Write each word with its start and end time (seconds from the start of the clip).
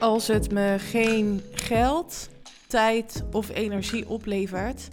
Als 0.00 0.26
het 0.26 0.50
me 0.50 0.76
geen 0.78 1.42
geld, 1.52 2.28
tijd 2.66 3.24
of 3.32 3.48
energie 3.48 4.08
oplevert, 4.08 4.88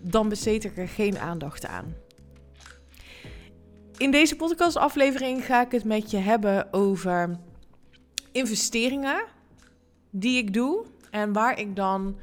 dan 0.00 0.28
besteed 0.28 0.64
ik 0.64 0.76
er 0.76 0.88
geen 0.88 1.18
aandacht 1.18 1.66
aan. 1.66 1.94
In 3.96 4.10
deze 4.10 4.36
podcastaflevering 4.36 5.44
ga 5.44 5.64
ik 5.64 5.72
het 5.72 5.84
met 5.84 6.10
je 6.10 6.16
hebben 6.16 6.72
over 6.72 7.38
investeringen 8.32 9.24
die 10.10 10.38
ik 10.38 10.52
doe 10.52 10.84
en 11.10 11.32
waar 11.32 11.58
ik 11.58 11.76
dan 11.76 12.18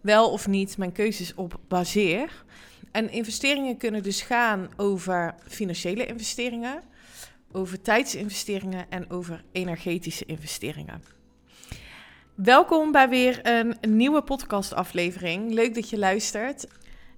wel 0.00 0.30
of 0.30 0.46
niet 0.46 0.78
mijn 0.78 0.92
keuzes 0.92 1.34
op 1.34 1.60
baseer. 1.68 2.44
En 2.92 3.10
investeringen 3.10 3.76
kunnen 3.76 4.02
dus 4.02 4.20
gaan 4.20 4.68
over 4.76 5.34
financiële 5.48 6.06
investeringen, 6.06 6.82
over 7.52 7.80
tijdsinvesteringen 7.80 8.90
en 8.90 9.10
over 9.10 9.44
energetische 9.52 10.24
investeringen. 10.24 11.15
Welkom 12.36 12.92
bij 12.92 13.08
weer 13.08 13.40
een 13.42 13.76
nieuwe 13.80 14.22
podcastaflevering. 14.22 15.52
Leuk 15.52 15.74
dat 15.74 15.90
je 15.90 15.98
luistert. 15.98 16.68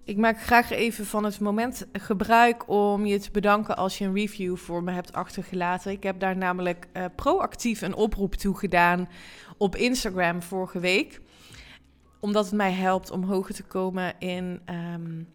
Ik 0.04 0.16
maak 0.16 0.40
graag 0.40 0.70
even 0.70 1.06
van 1.06 1.24
het 1.24 1.40
moment 1.40 1.86
gebruik 1.92 2.68
om 2.68 3.06
je 3.06 3.18
te 3.18 3.30
bedanken 3.30 3.76
als 3.76 3.98
je 3.98 4.04
een 4.04 4.14
review 4.14 4.56
voor 4.56 4.82
me 4.82 4.92
hebt 4.92 5.12
achtergelaten. 5.12 5.92
Ik 5.92 6.02
heb 6.02 6.20
daar 6.20 6.36
namelijk 6.36 6.86
uh, 6.92 7.04
proactief 7.16 7.80
een 7.80 7.94
oproep 7.94 8.34
toe 8.34 8.58
gedaan 8.58 9.08
op 9.56 9.76
Instagram 9.76 10.42
vorige 10.42 10.78
week. 10.78 11.20
Omdat 12.20 12.44
het 12.44 12.54
mij 12.54 12.72
helpt 12.72 13.10
om 13.10 13.22
hoger 13.22 13.54
te 13.54 13.64
komen 13.64 14.14
in, 14.18 14.60
um, 14.94 15.28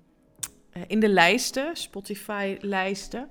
in 0.88 1.00
de 1.00 1.10
lijsten, 1.10 1.76
Spotify-lijsten. 1.76 3.30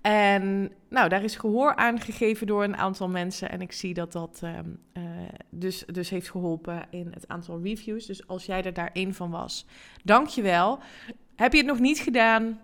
En 0.00 0.72
nou, 0.88 1.08
daar 1.08 1.24
is 1.24 1.36
gehoor 1.36 1.74
aan 1.74 2.00
gegeven 2.00 2.46
door 2.46 2.64
een 2.64 2.76
aantal 2.76 3.08
mensen. 3.08 3.50
En 3.50 3.60
ik 3.60 3.72
zie 3.72 3.94
dat 3.94 4.12
dat 4.12 4.40
um, 4.44 4.78
uh, 4.92 5.02
dus, 5.50 5.84
dus 5.86 6.10
heeft 6.10 6.30
geholpen 6.30 6.86
in 6.90 7.10
het 7.14 7.28
aantal 7.28 7.60
reviews. 7.62 8.06
Dus 8.06 8.26
als 8.26 8.46
jij 8.46 8.62
er 8.62 8.72
daar 8.72 8.90
één 8.92 9.14
van 9.14 9.30
was, 9.30 9.66
dank 10.04 10.28
je 10.28 10.42
wel. 10.42 10.78
Heb 11.36 11.52
je 11.52 11.58
het 11.58 11.66
nog 11.66 11.78
niet 11.78 11.98
gedaan? 11.98 12.60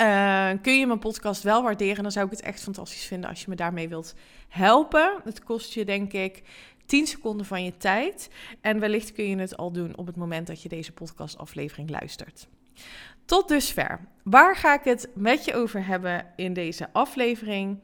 Uh, 0.00 0.50
kun 0.62 0.78
je 0.78 0.86
mijn 0.86 0.98
podcast 0.98 1.42
wel 1.42 1.62
waarderen? 1.62 2.02
Dan 2.02 2.12
zou 2.12 2.24
ik 2.24 2.30
het 2.30 2.40
echt 2.40 2.62
fantastisch 2.62 3.04
vinden 3.04 3.30
als 3.30 3.40
je 3.40 3.46
me 3.48 3.56
daarmee 3.56 3.88
wilt 3.88 4.14
helpen. 4.48 5.20
Het 5.24 5.42
kost 5.42 5.74
je 5.74 5.84
denk 5.84 6.12
ik 6.12 6.42
10 6.86 7.06
seconden 7.06 7.46
van 7.46 7.64
je 7.64 7.76
tijd. 7.76 8.30
En 8.60 8.80
wellicht 8.80 9.12
kun 9.12 9.28
je 9.28 9.36
het 9.36 9.56
al 9.56 9.72
doen 9.72 9.96
op 9.96 10.06
het 10.06 10.16
moment 10.16 10.46
dat 10.46 10.62
je 10.62 10.68
deze 10.68 10.92
podcastaflevering 10.92 11.90
luistert. 11.90 12.48
Tot 13.24 13.48
dusver. 13.48 14.00
Waar 14.22 14.56
ga 14.56 14.74
ik 14.74 14.84
het 14.84 15.08
met 15.14 15.44
je 15.44 15.54
over 15.54 15.86
hebben 15.86 16.26
in 16.36 16.52
deze 16.52 16.88
aflevering? 16.92 17.82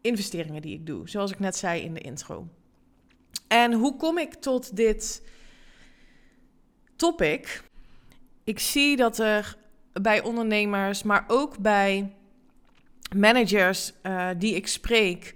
Investeringen 0.00 0.62
die 0.62 0.74
ik 0.74 0.86
doe, 0.86 1.08
zoals 1.08 1.30
ik 1.30 1.38
net 1.38 1.56
zei 1.56 1.82
in 1.82 1.94
de 1.94 2.00
intro. 2.00 2.48
En 3.48 3.72
hoe 3.72 3.96
kom 3.96 4.18
ik 4.18 4.34
tot 4.34 4.76
dit 4.76 5.22
topic? 6.96 7.62
Ik 8.44 8.58
zie 8.58 8.96
dat 8.96 9.18
er 9.18 9.56
bij 9.92 10.22
ondernemers, 10.22 11.02
maar 11.02 11.24
ook 11.26 11.58
bij 11.58 12.12
managers 13.16 13.92
uh, 14.02 14.28
die 14.38 14.54
ik 14.54 14.66
spreek 14.66 15.34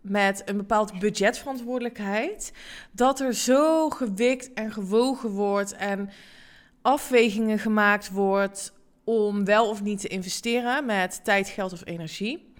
met 0.00 0.42
een 0.44 0.56
bepaald 0.56 0.98
budgetverantwoordelijkheid, 0.98 2.52
dat 2.92 3.20
er 3.20 3.34
zo 3.34 3.90
gewikt 3.90 4.52
en 4.52 4.72
gewogen 4.72 5.30
wordt 5.30 5.72
en 5.72 6.10
afwegingen 6.82 7.58
gemaakt 7.58 8.10
wordt 8.10 8.72
om 9.04 9.44
wel 9.44 9.68
of 9.68 9.82
niet 9.82 10.00
te 10.00 10.08
investeren 10.08 10.86
met 10.86 11.24
tijd, 11.24 11.48
geld 11.48 11.72
of 11.72 11.82
energie. 11.84 12.52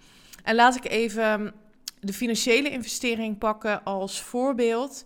En 0.43 0.55
laat 0.55 0.75
ik 0.75 0.85
even 0.85 1.53
de 1.99 2.13
financiële 2.13 2.69
investering 2.69 3.37
pakken 3.37 3.83
als 3.83 4.21
voorbeeld. 4.21 5.03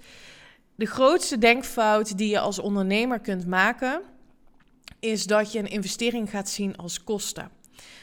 De 0.76 0.86
grootste 0.86 1.38
denkfout 1.38 2.18
die 2.18 2.30
je 2.30 2.40
als 2.40 2.60
ondernemer 2.60 3.20
kunt 3.20 3.48
maken, 3.48 4.02
is 5.00 5.26
dat 5.26 5.52
je 5.52 5.60
een 5.60 5.70
investering 5.70 6.30
gaat 6.30 6.50
zien 6.50 6.78
als 6.78 7.04
kosten. 7.04 7.50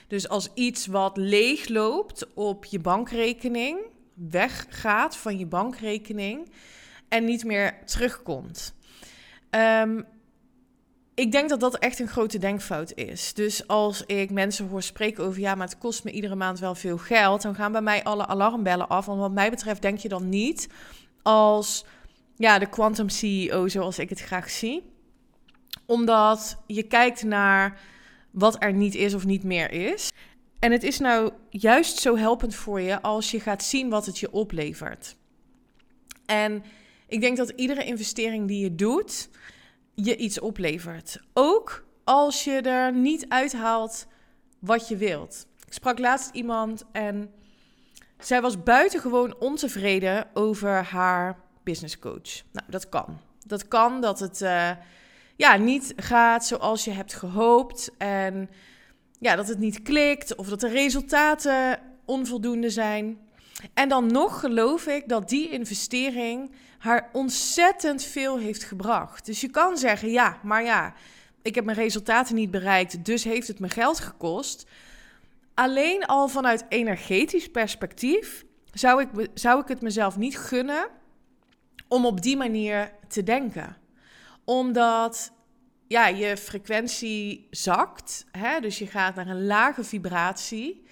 Dus 0.07 0.29
als 0.29 0.49
iets 0.55 0.87
wat 0.87 1.17
leeg 1.17 1.69
loopt 1.69 2.35
op 2.35 2.65
je 2.65 2.79
bankrekening, 2.79 3.79
weggaat 4.15 5.17
van 5.17 5.39
je 5.39 5.47
bankrekening 5.47 6.51
en 7.09 7.25
niet 7.25 7.45
meer 7.45 7.79
terugkomt. 7.85 8.75
Um, 9.51 10.07
ik 11.15 11.33
denk 11.33 11.49
dat 11.49 11.61
dat 11.61 11.79
echt 11.79 11.99
een 11.99 12.09
grote 12.09 12.39
denkfout 12.39 12.93
is. 12.95 13.35
Dus 13.35 13.67
als 13.67 14.03
ik 14.07 14.31
mensen 14.31 14.69
hoor 14.69 14.83
spreken 14.83 15.25
over 15.25 15.41
ja, 15.41 15.55
maar 15.55 15.67
het 15.67 15.79
kost 15.79 16.05
me 16.05 16.11
iedere 16.11 16.35
maand 16.35 16.59
wel 16.59 16.75
veel 16.75 16.99
geld, 16.99 17.43
dan 17.43 17.55
gaan 17.55 17.73
bij 17.73 17.83
mij 17.83 18.05
alle 18.05 18.27
alarmbellen 18.27 18.89
af. 18.89 19.07
Want 19.07 19.21
wat 19.21 19.33
mij 19.33 19.51
betreft 19.51 19.83
denk 19.83 19.99
je 19.99 20.09
dan 20.09 20.29
niet 20.29 20.69
als 21.23 21.85
ja, 22.37 22.59
de 22.59 22.69
quantum 22.69 23.09
CEO 23.09 23.69
zoals 23.69 23.99
ik 23.99 24.09
het 24.09 24.21
graag 24.21 24.51
zie. 24.51 24.91
Omdat 25.87 26.63
je 26.67 26.83
kijkt 26.83 27.23
naar 27.23 27.81
wat 28.31 28.63
er 28.63 28.73
niet 28.73 28.95
is 28.95 29.15
of 29.15 29.25
niet 29.25 29.45
meer 29.45 29.71
is. 29.71 30.11
En 30.59 30.73
het 30.73 30.83
is 30.83 30.99
nou 30.99 31.33
juist 31.51 31.99
zo 31.99 32.17
helpend 32.17 32.55
voor 32.55 32.81
je 32.81 33.03
als 33.03 33.31
je 33.31 33.41
gaat 33.41 33.63
zien 33.63 33.89
wat 33.89 34.07
het 34.07 34.19
je 34.19 34.33
oplevert. 34.33 35.17
En 36.27 36.65
ik 37.07 37.21
denk 37.21 37.37
dat 37.37 37.49
iedere 37.49 37.85
investering 37.85 38.49
die 38.49 38.63
je 38.63 38.75
doet, 38.75 39.29
je 39.95 40.17
iets 40.17 40.41
oplevert. 40.41 41.21
Ook 41.33 41.85
als 42.05 42.45
je 42.45 42.61
er 42.61 42.93
niet 42.93 43.27
uithaalt 43.29 44.07
wat 44.59 44.89
je 44.89 44.97
wilt. 44.97 45.47
Ik 45.67 45.73
sprak 45.73 45.99
laatst 45.99 46.31
iemand 46.35 46.85
en 46.93 47.31
zij 48.19 48.41
was 48.41 48.63
buitengewoon 48.63 49.37
ontevreden 49.39 50.27
over 50.35 50.85
haar 50.85 51.39
business 51.63 51.99
coach. 51.99 52.43
Nou, 52.53 52.67
dat 52.69 52.89
kan. 52.89 53.19
Dat 53.47 53.69
kan 53.69 54.01
dat 54.01 54.21
het 54.21 54.41
uh, 54.41 54.71
ja, 55.37 55.57
niet 55.57 55.93
gaat 55.97 56.47
zoals 56.47 56.85
je 56.85 56.91
hebt 56.91 57.15
gehoopt. 57.15 57.91
En 57.99 58.51
ja, 59.19 59.37
dat 59.37 59.49
het 59.49 59.59
niet 59.59 59.83
klikt 59.83 60.35
of 60.35 60.49
dat 60.49 60.61
de 60.61 60.69
resultaten 60.69 61.79
onvoldoende 62.05 62.71
zijn. 62.71 63.19
En 63.75 63.89
dan 63.89 64.07
nog 64.07 64.41
geloof 64.41 64.87
ik 64.87 65.09
dat 65.09 65.29
die 65.29 65.51
investering 65.51 66.51
haar 66.83 67.09
ontzettend 67.13 68.03
veel 68.03 68.39
heeft 68.39 68.65
gebracht. 68.65 69.27
Dus 69.27 69.41
je 69.41 69.51
kan 69.51 69.77
zeggen, 69.77 70.11
ja, 70.11 70.39
maar 70.43 70.65
ja, 70.65 70.95
ik 71.43 71.55
heb 71.55 71.65
mijn 71.65 71.77
resultaten 71.77 72.35
niet 72.35 72.51
bereikt, 72.51 73.05
dus 73.05 73.25
heeft 73.25 73.49
het 73.49 73.59
me 73.59 73.69
geld 73.69 74.01
gekost. 74.01 74.67
Alleen 75.55 76.05
al 76.07 76.29
vanuit 76.29 76.65
energetisch 76.69 77.49
perspectief 77.49 78.45
zou 78.73 79.03
ik, 79.03 79.29
zou 79.35 79.61
ik 79.61 79.69
het 79.69 79.83
mezelf 79.83 80.17
niet 80.17 80.39
gunnen 80.39 80.89
om 81.89 82.07
op 82.07 82.23
die 82.23 82.37
manier 82.37 82.93
te 83.09 83.23
denken. 83.23 83.77
Omdat 84.45 85.33
ja, 85.87 86.07
je 86.07 86.37
frequentie 86.37 87.47
zakt, 87.51 88.27
hè? 88.31 88.61
dus 88.61 88.79
je 88.79 88.87
gaat 88.87 89.15
naar 89.15 89.29
een 89.29 89.47
lage 89.47 89.85
vibratie. 89.85 90.85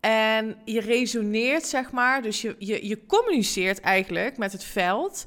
En 0.00 0.56
je 0.64 0.80
resoneert, 0.80 1.66
zeg 1.66 1.90
maar, 1.90 2.22
dus 2.22 2.40
je, 2.40 2.56
je, 2.58 2.86
je 2.86 3.06
communiceert 3.06 3.80
eigenlijk 3.80 4.38
met 4.38 4.52
het 4.52 4.64
veld. 4.64 5.26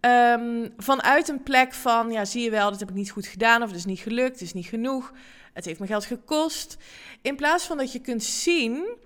Um, 0.00 0.72
vanuit 0.76 1.28
een 1.28 1.42
plek 1.42 1.72
van, 1.72 2.10
ja, 2.10 2.24
zie 2.24 2.42
je 2.42 2.50
wel, 2.50 2.70
dat 2.70 2.80
heb 2.80 2.88
ik 2.88 2.94
niet 2.94 3.10
goed 3.10 3.26
gedaan, 3.26 3.62
of 3.62 3.68
het 3.68 3.78
is 3.78 3.84
niet 3.84 4.00
gelukt, 4.00 4.32
het 4.32 4.40
is 4.40 4.52
niet 4.52 4.66
genoeg, 4.66 5.12
het 5.52 5.64
heeft 5.64 5.80
me 5.80 5.86
geld 5.86 6.04
gekost. 6.04 6.76
In 7.22 7.36
plaats 7.36 7.64
van 7.64 7.76
dat 7.76 7.92
je 7.92 8.00
kunt 8.00 8.22
zien 8.24 8.96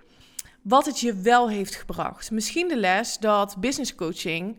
wat 0.61 0.85
het 0.85 0.99
je 0.99 1.13
wel 1.13 1.49
heeft 1.49 1.75
gebracht. 1.75 2.31
Misschien 2.31 2.67
de 2.67 2.77
les 2.77 3.17
dat 3.17 3.55
business 3.59 3.95
coaching 3.95 4.57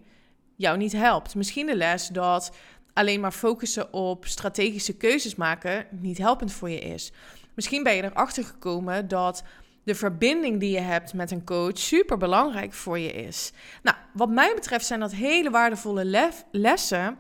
jou 0.56 0.76
niet 0.76 0.92
helpt. 0.92 1.34
Misschien 1.34 1.66
de 1.66 1.76
les 1.76 2.08
dat 2.08 2.56
alleen 2.92 3.20
maar 3.20 3.32
focussen 3.32 3.92
op 3.92 4.26
strategische 4.26 4.96
keuzes 4.96 5.34
maken 5.34 5.86
niet 5.90 6.18
helpend 6.18 6.52
voor 6.52 6.70
je 6.70 6.78
is. 6.78 7.12
Misschien 7.54 7.82
ben 7.82 7.94
je 7.94 8.02
erachter 8.02 8.44
gekomen 8.44 9.08
dat 9.08 9.42
de 9.90 9.96
verbinding 9.96 10.60
die 10.60 10.70
je 10.70 10.80
hebt 10.80 11.14
met 11.14 11.30
een 11.30 11.44
coach 11.44 11.78
super 11.78 12.16
belangrijk 12.16 12.72
voor 12.72 12.98
je 12.98 13.12
is. 13.12 13.52
Nou, 13.82 13.96
wat 14.12 14.28
mij 14.28 14.54
betreft 14.54 14.86
zijn 14.86 15.00
dat 15.00 15.12
hele 15.12 15.50
waardevolle 15.50 16.34
lessen 16.50 17.18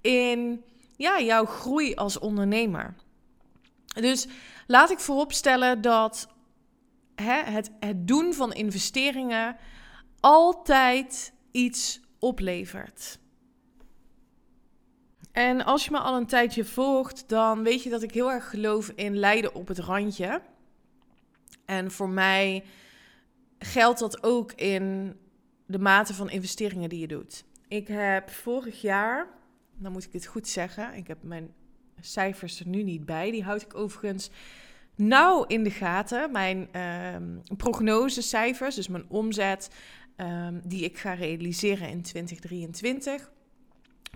in 0.00 0.64
ja, 0.96 1.20
jouw 1.20 1.44
groei 1.44 1.94
als 1.94 2.18
ondernemer. 2.18 2.94
Dus 3.86 4.26
laat 4.66 4.90
ik 4.90 4.98
vooropstellen 4.98 5.80
dat 5.80 6.28
hè, 7.14 7.42
het, 7.42 7.70
het 7.80 8.06
doen 8.08 8.34
van 8.34 8.52
investeringen 8.52 9.56
altijd 10.20 11.32
iets 11.50 12.00
oplevert. 12.18 13.18
En 15.32 15.64
als 15.64 15.84
je 15.84 15.90
me 15.90 15.98
al 15.98 16.16
een 16.16 16.26
tijdje 16.26 16.64
volgt, 16.64 17.28
dan 17.28 17.62
weet 17.62 17.82
je 17.82 17.90
dat 17.90 18.02
ik 18.02 18.14
heel 18.14 18.30
erg 18.30 18.50
geloof 18.50 18.88
in 18.88 19.16
lijden 19.16 19.54
op 19.54 19.68
het 19.68 19.78
randje. 19.78 20.42
En 21.68 21.90
voor 21.90 22.08
mij 22.08 22.64
geldt 23.58 23.98
dat 23.98 24.22
ook 24.22 24.52
in 24.52 25.16
de 25.66 25.78
mate 25.78 26.14
van 26.14 26.30
investeringen 26.30 26.88
die 26.88 27.00
je 27.00 27.06
doet. 27.06 27.44
Ik 27.68 27.88
heb 27.88 28.30
vorig 28.30 28.80
jaar, 28.80 29.26
dan 29.76 29.92
moet 29.92 30.04
ik 30.04 30.12
het 30.12 30.26
goed 30.26 30.48
zeggen, 30.48 30.94
ik 30.94 31.06
heb 31.06 31.22
mijn 31.22 31.52
cijfers 32.00 32.60
er 32.60 32.68
nu 32.68 32.82
niet 32.82 33.04
bij. 33.04 33.30
Die 33.30 33.42
houd 33.42 33.62
ik 33.62 33.74
overigens 33.74 34.30
nauw 34.94 35.44
in 35.44 35.64
de 35.64 35.70
gaten. 35.70 36.32
Mijn 36.32 36.68
uh, 36.76 37.56
prognosecijfers, 37.56 38.74
dus 38.74 38.88
mijn 38.88 39.08
omzet 39.08 39.70
ehm, 40.16 40.60
die 40.64 40.84
ik 40.84 40.98
ga 40.98 41.12
realiseren 41.12 41.88
in 41.88 42.02
2023. 42.02 43.30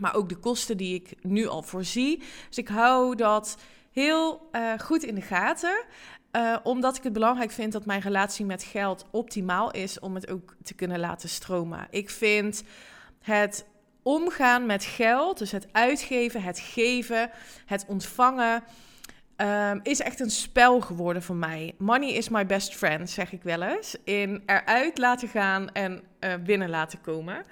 Maar 0.00 0.14
ook 0.14 0.28
de 0.28 0.36
kosten 0.36 0.76
die 0.76 0.94
ik 0.94 1.24
nu 1.24 1.46
al 1.46 1.62
voorzie. 1.62 2.22
Dus 2.48 2.58
ik 2.58 2.68
hou 2.68 3.16
dat 3.16 3.56
heel 3.92 4.48
uh, 4.52 4.72
goed 4.78 5.02
in 5.02 5.14
de 5.14 5.20
gaten. 5.20 5.84
Uh, 6.36 6.56
omdat 6.62 6.96
ik 6.96 7.02
het 7.02 7.12
belangrijk 7.12 7.50
vind 7.50 7.72
dat 7.72 7.86
mijn 7.86 8.00
relatie 8.00 8.44
met 8.44 8.62
geld 8.62 9.06
optimaal 9.10 9.70
is 9.70 10.00
om 10.00 10.14
het 10.14 10.30
ook 10.30 10.56
te 10.62 10.74
kunnen 10.74 11.00
laten 11.00 11.28
stromen. 11.28 11.86
Ik 11.90 12.10
vind 12.10 12.62
het 13.20 13.66
omgaan 14.02 14.66
met 14.66 14.84
geld, 14.84 15.38
dus 15.38 15.50
het 15.50 15.66
uitgeven, 15.72 16.42
het 16.42 16.58
geven, 16.58 17.30
het 17.66 17.84
ontvangen, 17.88 18.62
um, 19.36 19.80
is 19.82 20.00
echt 20.00 20.20
een 20.20 20.30
spel 20.30 20.80
geworden 20.80 21.22
voor 21.22 21.36
mij. 21.36 21.74
Money 21.78 22.12
is 22.12 22.28
my 22.28 22.46
best 22.46 22.74
friend, 22.74 23.10
zeg 23.10 23.32
ik 23.32 23.42
wel 23.42 23.62
eens. 23.62 23.96
In 24.04 24.42
eruit 24.46 24.98
laten 24.98 25.28
gaan 25.28 25.72
en 25.72 26.02
uh, 26.20 26.34
binnen 26.44 26.70
laten 26.70 27.00
komen. 27.00 27.44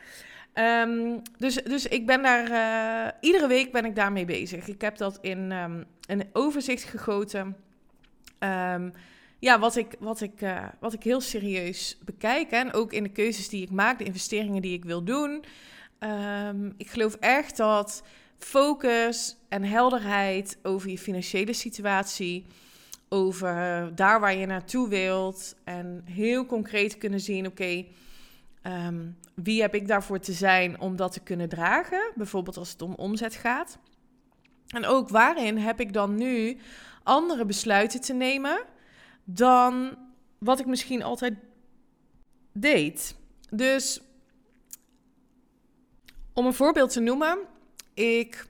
Um, 0.55 1.23
dus, 1.39 1.55
dus 1.55 1.87
ik 1.87 2.07
ben 2.07 2.23
daar, 2.23 2.51
uh, 2.51 3.13
iedere 3.21 3.47
week 3.47 3.73
ben 3.73 3.85
ik 3.85 3.95
daarmee 3.95 4.25
bezig. 4.25 4.69
Ik 4.69 4.81
heb 4.81 4.97
dat 4.97 5.19
in 5.21 5.53
um, 5.53 5.85
een 6.07 6.29
overzicht 6.33 6.85
gegoten. 6.85 7.57
Um, 8.39 8.93
ja, 9.39 9.59
wat 9.59 9.77
ik, 9.77 9.95
wat, 9.99 10.21
ik, 10.21 10.41
uh, 10.41 10.65
wat 10.81 10.93
ik 10.93 11.03
heel 11.03 11.21
serieus 11.21 11.99
bekijk. 12.05 12.51
En 12.51 12.73
ook 12.73 12.93
in 12.93 13.03
de 13.03 13.09
keuzes 13.09 13.49
die 13.49 13.63
ik 13.63 13.71
maak, 13.71 13.99
de 13.99 14.05
investeringen 14.05 14.63
die 14.63 14.73
ik 14.73 14.85
wil 14.85 15.05
doen. 15.05 15.45
ik 16.77 16.91
geloof 16.91 17.15
echt 17.15 17.57
dat 17.57 18.03
focus 18.39 19.37
en 19.49 19.65
helderheid 19.65 20.59
over 20.63 20.91
je 20.91 20.99
financiële 20.99 21.53
situatie, 21.53 22.47
over 23.09 23.55
daar 23.95 24.21
waar 24.21 24.37
je 24.37 24.47
naartoe 24.47 24.89
wilt 24.89 25.57
en 25.65 26.03
heel 26.05 26.47
concreet 26.47 26.99
kunnen 26.99 27.21
zien, 27.21 27.47
oké, 27.47 27.85
wie 29.35 29.61
heb 29.61 29.75
ik 29.75 29.89
daarvoor 29.89 30.19
te 30.19 30.33
zijn 30.33 30.81
om 30.81 30.97
dat 30.97 31.13
te 31.13 31.21
kunnen 31.21 31.49
dragen? 31.49 32.13
Bijvoorbeeld 32.15 32.57
als 32.57 32.71
het 32.73 32.83
om 32.83 32.95
omzet 32.95 33.35
gaat. 33.35 33.79
En 34.67 34.87
ook 34.87 35.09
waarin 35.09 35.59
heb 35.59 35.81
ik 35.81 35.93
dan 35.93 36.15
nu 36.15 36.59
andere 37.03 37.45
besluiten 37.45 38.01
te 38.01 38.13
nemen 38.13 38.65
dan 39.25 39.99
wat 40.39 40.61
ik 40.61 40.67
misschien 40.67 41.03
altijd 41.03 41.35
deed. 42.53 43.15
Dus 43.51 44.01
om 46.33 46.47
een 46.47 46.55
voorbeeld 46.55 46.91
te 46.93 47.01
noemen, 47.01 47.39
ik 47.95 48.47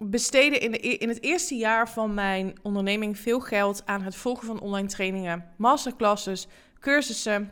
besteedde 0.00 0.58
in, 0.58 0.70
de, 0.70 0.86
e-, 0.88 0.96
in 0.98 1.08
het 1.08 1.22
eerste 1.22 1.54
jaar 1.54 1.88
van 1.88 2.14
mijn 2.14 2.58
onderneming 2.62 3.18
veel 3.18 3.40
geld 3.40 3.86
aan 3.86 4.02
het 4.02 4.16
volgen 4.16 4.46
van 4.46 4.60
online 4.60 4.88
trainingen, 4.88 5.52
masterclasses, 5.56 6.46
cursussen, 6.80 7.50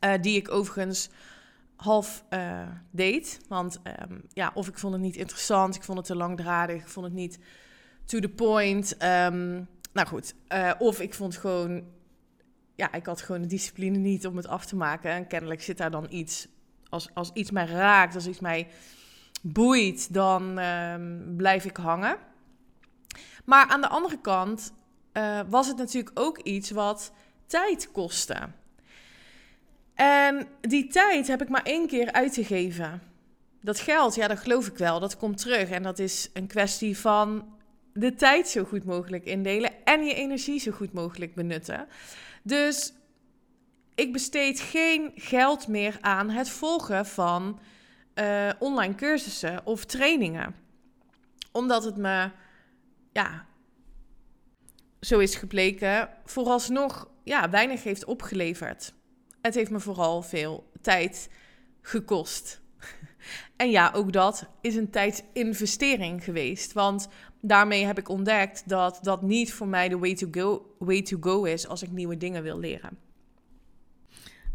uh, 0.00 0.12
die 0.20 0.36
ik 0.36 0.50
overigens 0.50 1.08
half 1.76 2.24
uh, 2.30 2.68
deed. 2.90 3.40
Want 3.48 3.80
um, 4.10 4.22
ja, 4.32 4.50
of 4.54 4.68
ik 4.68 4.78
vond 4.78 4.92
het 4.92 5.02
niet 5.02 5.16
interessant, 5.16 5.74
ik 5.74 5.82
vond 5.82 5.98
het 5.98 6.06
te 6.06 6.16
langdradig, 6.16 6.82
ik 6.82 6.88
vond 6.88 7.06
het 7.06 7.14
niet 7.14 7.38
to 8.04 8.18
the 8.18 8.28
point. 8.28 9.02
Um, 9.02 9.68
nou 9.92 10.08
goed, 10.08 10.34
uh, 10.48 10.72
of 10.78 11.00
ik 11.00 11.14
vond 11.14 11.36
gewoon, 11.36 11.84
ja, 12.74 12.92
ik 12.92 13.06
had 13.06 13.20
gewoon 13.20 13.40
de 13.40 13.46
discipline 13.46 13.98
niet 13.98 14.26
om 14.26 14.36
het 14.36 14.46
af 14.46 14.66
te 14.66 14.76
maken. 14.76 15.10
En 15.10 15.26
kennelijk 15.26 15.62
zit 15.62 15.78
daar 15.78 15.90
dan 15.90 16.06
iets, 16.08 16.48
als, 16.88 17.10
als 17.14 17.30
iets 17.32 17.50
mij 17.50 17.66
raakt, 17.66 18.14
als 18.14 18.26
iets 18.26 18.40
mij 18.40 18.68
boeit, 19.42 20.12
dan 20.12 20.58
um, 20.58 21.34
blijf 21.36 21.64
ik 21.64 21.76
hangen. 21.76 22.16
Maar 23.44 23.66
aan 23.66 23.80
de 23.80 23.88
andere 23.88 24.20
kant 24.20 24.72
uh, 25.12 25.40
was 25.48 25.66
het 25.66 25.76
natuurlijk 25.76 26.20
ook 26.20 26.38
iets 26.38 26.70
wat 26.70 27.12
tijd 27.46 27.92
kostte. 27.92 28.36
En 29.96 30.48
die 30.60 30.86
tijd 30.86 31.26
heb 31.26 31.42
ik 31.42 31.48
maar 31.48 31.62
één 31.62 31.86
keer 31.86 32.12
uitgegeven. 32.12 33.02
Dat 33.60 33.80
geld, 33.80 34.14
ja, 34.14 34.28
dat 34.28 34.38
geloof 34.38 34.66
ik 34.66 34.76
wel. 34.76 35.00
Dat 35.00 35.16
komt 35.16 35.38
terug. 35.38 35.70
En 35.70 35.82
dat 35.82 35.98
is 35.98 36.30
een 36.32 36.46
kwestie 36.46 36.98
van 36.98 37.54
de 37.92 38.14
tijd 38.14 38.48
zo 38.48 38.64
goed 38.64 38.84
mogelijk 38.84 39.24
indelen 39.24 39.84
en 39.84 40.04
je 40.04 40.14
energie 40.14 40.60
zo 40.60 40.70
goed 40.70 40.92
mogelijk 40.92 41.34
benutten. 41.34 41.86
Dus 42.42 42.92
ik 43.94 44.12
besteed 44.12 44.60
geen 44.60 45.12
geld 45.14 45.68
meer 45.68 45.98
aan 46.00 46.30
het 46.30 46.48
volgen 46.48 47.06
van 47.06 47.60
uh, 48.14 48.50
online 48.58 48.94
cursussen 48.94 49.66
of 49.66 49.84
trainingen. 49.84 50.54
Omdat 51.52 51.84
het 51.84 51.96
me, 51.96 52.30
ja, 53.12 53.46
zo 55.00 55.18
is 55.18 55.34
gebleken, 55.34 56.08
vooralsnog 56.24 57.08
ja, 57.22 57.50
weinig 57.50 57.82
heeft 57.82 58.04
opgeleverd. 58.04 58.94
Het 59.46 59.54
heeft 59.54 59.70
me 59.70 59.80
vooral 59.80 60.22
veel 60.22 60.70
tijd 60.80 61.30
gekost. 61.82 62.60
En 63.56 63.70
ja, 63.70 63.92
ook 63.94 64.12
dat 64.12 64.48
is 64.60 64.76
een 64.76 64.90
tijdsinvestering 64.90 66.24
geweest. 66.24 66.72
Want 66.72 67.08
daarmee 67.40 67.84
heb 67.84 67.98
ik 67.98 68.08
ontdekt 68.08 68.68
dat 68.68 68.98
dat 69.02 69.22
niet 69.22 69.52
voor 69.52 69.68
mij 69.68 69.88
de 69.88 69.98
way 69.98 70.14
to 70.14 70.28
go, 70.30 70.74
way 70.78 71.02
to 71.02 71.16
go 71.20 71.44
is 71.44 71.66
als 71.68 71.82
ik 71.82 71.90
nieuwe 71.90 72.16
dingen 72.16 72.42
wil 72.42 72.58
leren. 72.58 72.98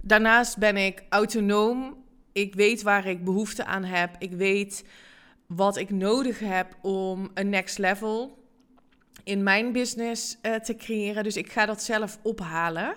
Daarnaast 0.02 0.58
ben 0.58 0.78
ik 0.78 1.04
autonoom. 1.10 2.04
Ik 2.32 2.56
weet 2.56 2.82
waar 2.82 3.08
ik 3.08 3.24
behoefte 3.24 3.66
aan 3.66 3.84
heb. 3.84 4.16
Ik 4.20 4.32
weet 4.32 4.86
wat 5.48 5.78
ik 5.78 5.90
nodig 5.90 6.40
heb 6.40 6.78
om 6.82 7.32
een 7.34 7.50
next 7.50 7.78
level 7.78 8.44
in 9.24 9.44
mijn 9.44 9.72
business 9.72 10.38
uh, 10.42 10.56
te 10.56 10.76
creëren. 10.76 11.24
Dus 11.24 11.38
ik 11.38 11.52
ga 11.52 11.66
dat 11.66 11.84
zelf 11.84 12.20
ophalen. 12.22 12.96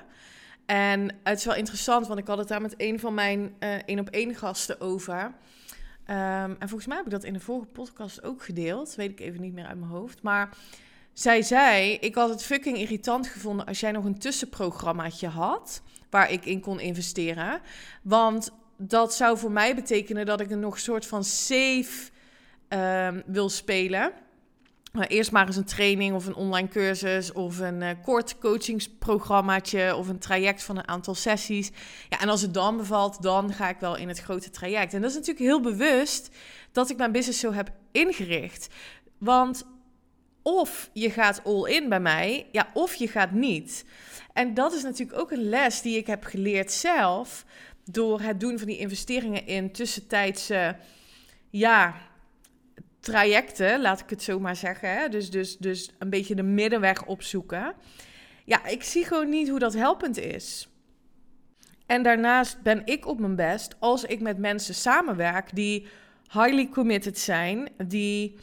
En 0.66 1.16
het 1.22 1.38
is 1.38 1.44
wel 1.44 1.54
interessant, 1.54 2.06
want 2.06 2.18
ik 2.18 2.26
had 2.26 2.38
het 2.38 2.48
daar 2.48 2.60
met 2.60 2.74
een 2.76 3.00
van 3.00 3.14
mijn 3.14 3.54
uh, 3.60 3.74
één 3.74 3.98
op 3.98 4.08
één 4.08 4.34
gasten 4.34 4.80
over. 4.80 5.34
Um, 6.08 6.56
en 6.58 6.68
volgens 6.68 6.86
mij 6.86 6.96
heb 6.96 7.06
ik 7.06 7.12
dat 7.12 7.24
in 7.24 7.32
de 7.32 7.40
vorige 7.40 7.66
podcast 7.66 8.24
ook 8.24 8.42
gedeeld. 8.42 8.94
Weet 8.94 9.10
ik 9.10 9.20
even 9.20 9.40
niet 9.40 9.52
meer 9.52 9.66
uit 9.66 9.78
mijn 9.78 9.90
hoofd. 9.90 10.22
Maar 10.22 10.48
zij 11.12 11.42
zei: 11.42 11.92
Ik 11.92 12.14
had 12.14 12.28
het 12.28 12.42
fucking 12.42 12.78
irritant 12.78 13.26
gevonden 13.26 13.66
als 13.66 13.80
jij 13.80 13.92
nog 13.92 14.04
een 14.04 14.18
tussenprogrammaatje 14.18 15.28
had. 15.28 15.82
waar 16.10 16.30
ik 16.30 16.44
in 16.44 16.60
kon 16.60 16.80
investeren. 16.80 17.60
Want 18.02 18.52
dat 18.76 19.14
zou 19.14 19.38
voor 19.38 19.50
mij 19.50 19.74
betekenen 19.74 20.26
dat 20.26 20.40
ik 20.40 20.50
een 20.50 20.60
nog 20.60 20.78
soort 20.78 21.06
van 21.06 21.24
safe 21.24 22.10
um, 22.68 23.22
wil 23.26 23.48
spelen. 23.48 24.12
Maar 24.94 25.06
eerst 25.06 25.32
maar 25.32 25.46
eens 25.46 25.56
een 25.56 25.64
training 25.64 26.14
of 26.14 26.26
een 26.26 26.34
online 26.34 26.68
cursus 26.68 27.32
of 27.32 27.58
een 27.58 27.80
uh, 27.80 27.90
kort 28.02 28.38
coachingsprogrammaatje 28.38 29.96
of 29.96 30.08
een 30.08 30.18
traject 30.18 30.62
van 30.62 30.76
een 30.76 30.88
aantal 30.88 31.14
sessies. 31.14 31.70
Ja, 32.08 32.20
en 32.20 32.28
als 32.28 32.42
het 32.42 32.54
dan 32.54 32.76
bevalt, 32.76 33.22
dan 33.22 33.52
ga 33.52 33.68
ik 33.68 33.76
wel 33.80 33.96
in 33.96 34.08
het 34.08 34.20
grote 34.20 34.50
traject. 34.50 34.94
En 34.94 35.00
dat 35.00 35.10
is 35.10 35.16
natuurlijk 35.16 35.46
heel 35.46 35.60
bewust 35.60 36.30
dat 36.72 36.90
ik 36.90 36.96
mijn 36.96 37.12
business 37.12 37.40
zo 37.40 37.52
heb 37.52 37.70
ingericht. 37.92 38.68
Want 39.18 39.66
of 40.42 40.90
je 40.92 41.10
gaat 41.10 41.44
all 41.44 41.70
in 41.70 41.88
bij 41.88 42.00
mij, 42.00 42.46
ja, 42.52 42.70
of 42.74 42.94
je 42.94 43.08
gaat 43.08 43.32
niet. 43.32 43.84
En 44.32 44.54
dat 44.54 44.72
is 44.72 44.82
natuurlijk 44.82 45.18
ook 45.18 45.30
een 45.30 45.48
les 45.48 45.82
die 45.82 45.96
ik 45.96 46.06
heb 46.06 46.24
geleerd 46.24 46.72
zelf 46.72 47.44
door 47.84 48.20
het 48.20 48.40
doen 48.40 48.58
van 48.58 48.66
die 48.66 48.78
investeringen 48.78 49.46
in 49.46 49.72
tussentijdse, 49.72 50.76
ja, 51.50 51.94
trajecten, 53.04 53.80
laat 53.80 54.00
ik 54.00 54.10
het 54.10 54.22
zo 54.22 54.40
maar 54.40 54.56
zeggen. 54.56 54.92
Hè? 54.98 55.08
Dus, 55.08 55.30
dus, 55.30 55.56
dus 55.56 55.90
een 55.98 56.10
beetje 56.10 56.34
de 56.34 56.42
middenweg 56.42 57.04
opzoeken. 57.04 57.74
Ja, 58.44 58.66
ik 58.66 58.82
zie 58.82 59.04
gewoon 59.04 59.28
niet 59.28 59.48
hoe 59.48 59.58
dat 59.58 59.74
helpend 59.74 60.18
is. 60.18 60.68
En 61.86 62.02
daarnaast 62.02 62.62
ben 62.62 62.82
ik 62.84 63.06
op 63.06 63.18
mijn 63.18 63.36
best 63.36 63.76
als 63.78 64.04
ik 64.04 64.20
met 64.20 64.38
mensen 64.38 64.74
samenwerk 64.74 65.54
die 65.54 65.86
highly 66.32 66.68
committed 66.68 67.18
zijn, 67.18 67.68
die 67.86 68.36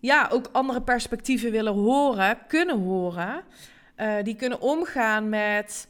ja, 0.00 0.28
ook 0.32 0.48
andere 0.52 0.82
perspectieven 0.82 1.50
willen 1.50 1.72
horen, 1.72 2.38
kunnen 2.48 2.78
horen, 2.78 3.42
uh, 3.96 4.14
die 4.22 4.36
kunnen 4.36 4.60
omgaan 4.60 5.28
met 5.28 5.88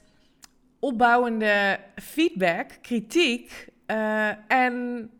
opbouwende 0.78 1.78
feedback, 1.96 2.70
kritiek 2.82 3.68
uh, 3.86 4.52
en 4.52 5.10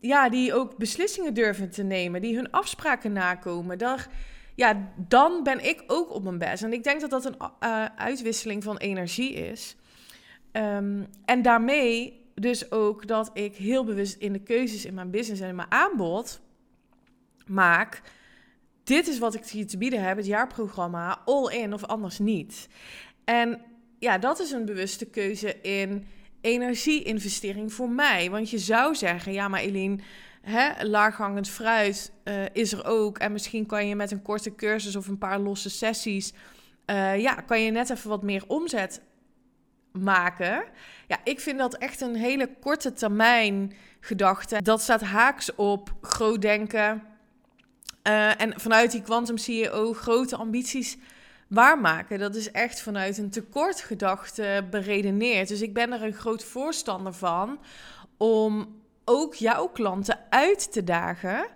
ja, 0.00 0.28
die 0.28 0.54
ook 0.54 0.76
beslissingen 0.76 1.34
durven 1.34 1.70
te 1.70 1.82
nemen, 1.82 2.20
die 2.20 2.36
hun 2.36 2.50
afspraken 2.50 3.12
nakomen. 3.12 3.78
Daar, 3.78 4.08
ja, 4.54 4.92
dan 4.96 5.42
ben 5.42 5.64
ik 5.64 5.84
ook 5.86 6.14
op 6.14 6.22
mijn 6.22 6.38
best. 6.38 6.62
En 6.62 6.72
ik 6.72 6.84
denk 6.84 7.00
dat 7.00 7.10
dat 7.10 7.24
een 7.24 7.36
uh, 7.38 7.84
uitwisseling 7.96 8.62
van 8.62 8.76
energie 8.76 9.32
is. 9.32 9.76
Um, 10.52 11.06
en 11.24 11.42
daarmee 11.42 12.20
dus 12.34 12.70
ook 12.70 13.06
dat 13.06 13.30
ik 13.32 13.56
heel 13.56 13.84
bewust 13.84 14.16
in 14.16 14.32
de 14.32 14.42
keuzes 14.42 14.84
in 14.84 14.94
mijn 14.94 15.10
business 15.10 15.40
en 15.40 15.48
in 15.48 15.54
mijn 15.54 15.70
aanbod 15.70 16.40
maak. 17.46 18.02
Dit 18.84 19.08
is 19.08 19.18
wat 19.18 19.34
ik 19.34 19.46
hier 19.46 19.66
te 19.66 19.78
bieden 19.78 20.02
heb, 20.02 20.16
het 20.16 20.26
jaarprogramma, 20.26 21.22
all 21.24 21.52
in 21.52 21.72
of 21.72 21.84
anders 21.84 22.18
niet. 22.18 22.68
En 23.24 23.60
ja, 23.98 24.18
dat 24.18 24.40
is 24.40 24.50
een 24.50 24.64
bewuste 24.64 25.06
keuze 25.06 25.60
in 25.60 26.06
energieinvestering 26.40 27.72
voor 27.72 27.90
mij. 27.90 28.30
Want 28.30 28.50
je 28.50 28.58
zou 28.58 28.94
zeggen, 28.94 29.32
ja, 29.32 29.48
maar 29.48 29.60
Eline, 29.60 29.98
hè, 30.40 30.84
laaghangend 30.84 31.48
fruit 31.48 32.12
uh, 32.24 32.34
is 32.52 32.72
er 32.72 32.84
ook. 32.84 33.18
En 33.18 33.32
misschien 33.32 33.66
kan 33.66 33.86
je 33.86 33.96
met 33.96 34.10
een 34.10 34.22
korte 34.22 34.54
cursus 34.54 34.96
of 34.96 35.08
een 35.08 35.18
paar 35.18 35.38
losse 35.38 35.70
sessies, 35.70 36.32
uh, 36.86 37.18
ja, 37.18 37.34
kan 37.34 37.60
je 37.60 37.70
net 37.70 37.90
even 37.90 38.08
wat 38.08 38.22
meer 38.22 38.44
omzet 38.46 39.02
maken. 39.92 40.64
Ja, 41.06 41.18
ik 41.24 41.40
vind 41.40 41.58
dat 41.58 41.74
echt 41.74 42.00
een 42.00 42.14
hele 42.14 42.50
korte 42.60 42.92
termijn 42.92 43.72
gedachte. 44.00 44.62
Dat 44.62 44.80
staat 44.80 45.00
haaks 45.00 45.54
op 45.54 45.94
groot 46.00 46.42
denken. 46.42 47.02
Uh, 48.08 48.40
en 48.40 48.60
vanuit 48.60 48.90
die 48.90 49.02
Quantum 49.02 49.36
CEO 49.36 49.92
grote 49.92 50.36
ambities 50.36 50.96
waarmaken. 51.50 52.18
Dat 52.18 52.34
is 52.34 52.50
echt 52.50 52.82
vanuit 52.82 53.18
een 53.18 53.30
tekort 53.30 53.80
gedachte 53.80 54.66
beredeneerd. 54.70 55.48
Dus 55.48 55.62
ik 55.62 55.74
ben 55.74 55.92
er 55.92 56.02
een 56.02 56.12
groot 56.12 56.44
voorstander 56.44 57.12
van 57.12 57.58
om 58.16 58.80
ook 59.04 59.34
jouw 59.34 59.68
klanten 59.68 60.18
uit 60.28 60.72
te 60.72 60.84
dagen. 60.84 61.46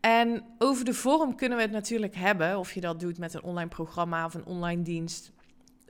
En 0.00 0.44
over 0.58 0.84
de 0.84 0.94
vorm 0.94 1.36
kunnen 1.36 1.56
we 1.58 1.64
het 1.64 1.72
natuurlijk 1.72 2.14
hebben. 2.14 2.58
Of 2.58 2.72
je 2.72 2.80
dat 2.80 3.00
doet 3.00 3.18
met 3.18 3.34
een 3.34 3.42
online 3.42 3.68
programma 3.68 4.24
of 4.24 4.34
een 4.34 4.46
online 4.46 4.82
dienst. 4.82 5.32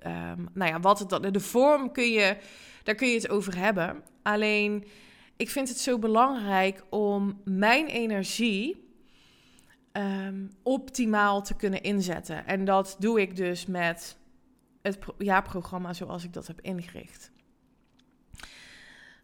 Um, 0.07 0.49
nou 0.53 0.71
ja, 0.71 0.81
wat 0.81 0.99
het 0.99 1.09
dan. 1.09 1.23
De 1.23 1.41
vorm 1.41 1.93
kun 1.93 2.11
je, 2.11 2.37
daar 2.83 2.95
kun 2.95 3.09
je 3.09 3.15
het 3.15 3.29
over 3.29 3.57
hebben. 3.59 4.03
Alleen, 4.23 4.85
ik 5.37 5.51
vind 5.51 5.69
het 5.69 5.79
zo 5.79 5.99
belangrijk 5.99 6.85
om 6.91 7.41
mijn 7.45 7.87
energie 7.87 8.86
um, 9.97 10.51
optimaal 10.63 11.43
te 11.43 11.55
kunnen 11.55 11.83
inzetten. 11.83 12.47
En 12.47 12.65
dat 12.65 12.97
doe 12.99 13.21
ik 13.21 13.37
dus 13.37 13.67
met 13.67 14.17
het 14.83 14.99
jaarprogramma 15.19 15.93
zoals 15.93 16.25
ik 16.25 16.33
dat 16.33 16.47
heb 16.47 16.61
ingericht. 16.61 17.31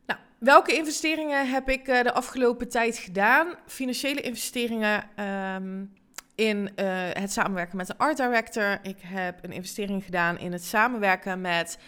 Nou, 0.07 0.21
welke 0.39 0.77
investeringen 0.77 1.51
heb 1.51 1.69
ik 1.69 1.89
uh, 1.89 2.03
de 2.03 2.13
afgelopen 2.13 2.69
tijd 2.69 2.99
gedaan? 2.99 3.55
Financiële 3.67 4.21
investeringen 4.21 5.25
um, 5.55 5.93
in 6.35 6.71
uh, 6.77 7.09
het 7.13 7.33
samenwerken 7.33 7.77
met 7.77 7.89
een 7.89 7.97
art 7.97 8.17
director. 8.17 8.79
Ik 8.83 8.99
heb 9.01 9.45
een 9.45 9.53
investering 9.53 10.05
gedaan 10.05 10.39
in 10.39 10.53
het 10.53 10.65
samenwerken 10.65 11.41
met 11.41 11.79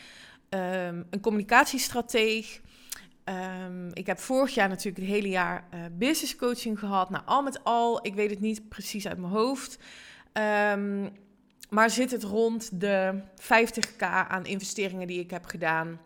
um, 0.48 1.06
een 1.10 1.20
communicatiestrateeg. 1.20 2.60
Um, 3.24 3.90
ik 3.92 4.06
heb 4.06 4.18
vorig 4.18 4.54
jaar 4.54 4.68
natuurlijk 4.68 4.96
het 4.96 5.14
hele 5.14 5.28
jaar 5.28 5.68
uh, 5.74 5.80
business 5.92 6.36
coaching 6.36 6.78
gehad. 6.78 7.10
Nou, 7.10 7.22
al 7.26 7.42
met 7.42 7.64
al, 7.64 8.06
ik 8.06 8.14
weet 8.14 8.30
het 8.30 8.40
niet 8.40 8.68
precies 8.68 9.06
uit 9.06 9.18
mijn 9.18 9.32
hoofd. 9.32 9.78
Um, 10.72 11.12
maar 11.70 11.90
zit 11.90 12.10
het 12.10 12.22
rond 12.22 12.80
de 12.80 13.22
50k 13.40 14.06
aan 14.28 14.46
investeringen 14.46 15.06
die 15.06 15.20
ik 15.20 15.30
heb 15.30 15.44
gedaan 15.44 16.00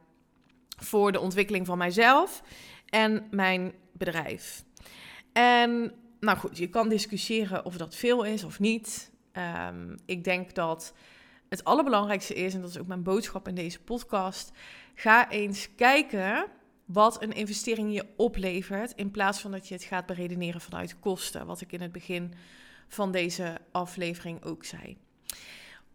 voor 0.76 1.12
de 1.12 1.20
ontwikkeling 1.20 1.66
van 1.66 1.78
mijzelf 1.78 2.42
en 2.86 3.26
mijn 3.30 3.72
bedrijf. 3.92 4.64
En 5.32 5.92
nou 6.20 6.38
goed, 6.38 6.58
je 6.58 6.68
kan 6.68 6.88
discussiëren 6.88 7.64
of 7.64 7.76
dat 7.76 7.94
veel 7.94 8.24
is 8.24 8.44
of 8.44 8.58
niet. 8.58 9.10
Um, 9.68 9.94
ik 10.06 10.24
denk 10.24 10.54
dat 10.54 10.94
het 11.48 11.64
allerbelangrijkste 11.64 12.34
is, 12.34 12.54
en 12.54 12.60
dat 12.60 12.70
is 12.70 12.78
ook 12.78 12.86
mijn 12.86 13.02
boodschap 13.02 13.48
in 13.48 13.54
deze 13.54 13.80
podcast, 13.80 14.52
ga 14.94 15.30
eens 15.30 15.68
kijken 15.76 16.46
wat 16.88 17.22
een 17.22 17.32
investering 17.32 17.94
je 17.94 18.06
oplevert, 18.16 18.92
in 18.96 19.10
plaats 19.10 19.40
van 19.40 19.50
dat 19.50 19.68
je 19.68 19.74
het 19.74 19.82
gaat 19.82 20.06
beredeneren 20.06 20.60
vanuit 20.60 21.00
kosten, 21.00 21.46
wat 21.46 21.60
ik 21.60 21.72
in 21.72 21.80
het 21.80 21.92
begin 21.92 22.34
van 22.88 23.12
deze 23.12 23.58
aflevering 23.70 24.44
ook 24.44 24.64
zei. 24.64 24.96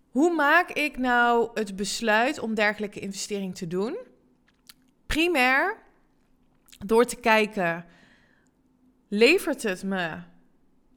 Hoe 0.10 0.36
maak 0.36 0.70
ik 0.70 0.98
nou 0.98 1.50
het 1.54 1.76
besluit 1.76 2.40
om 2.40 2.54
dergelijke 2.54 3.00
investering 3.00 3.56
te 3.56 3.68
doen? 3.68 3.98
Primair 5.06 5.78
door 6.86 7.06
te 7.06 7.16
kijken, 7.16 7.86
levert 9.08 9.64
het 9.64 9.84
me 9.84 10.18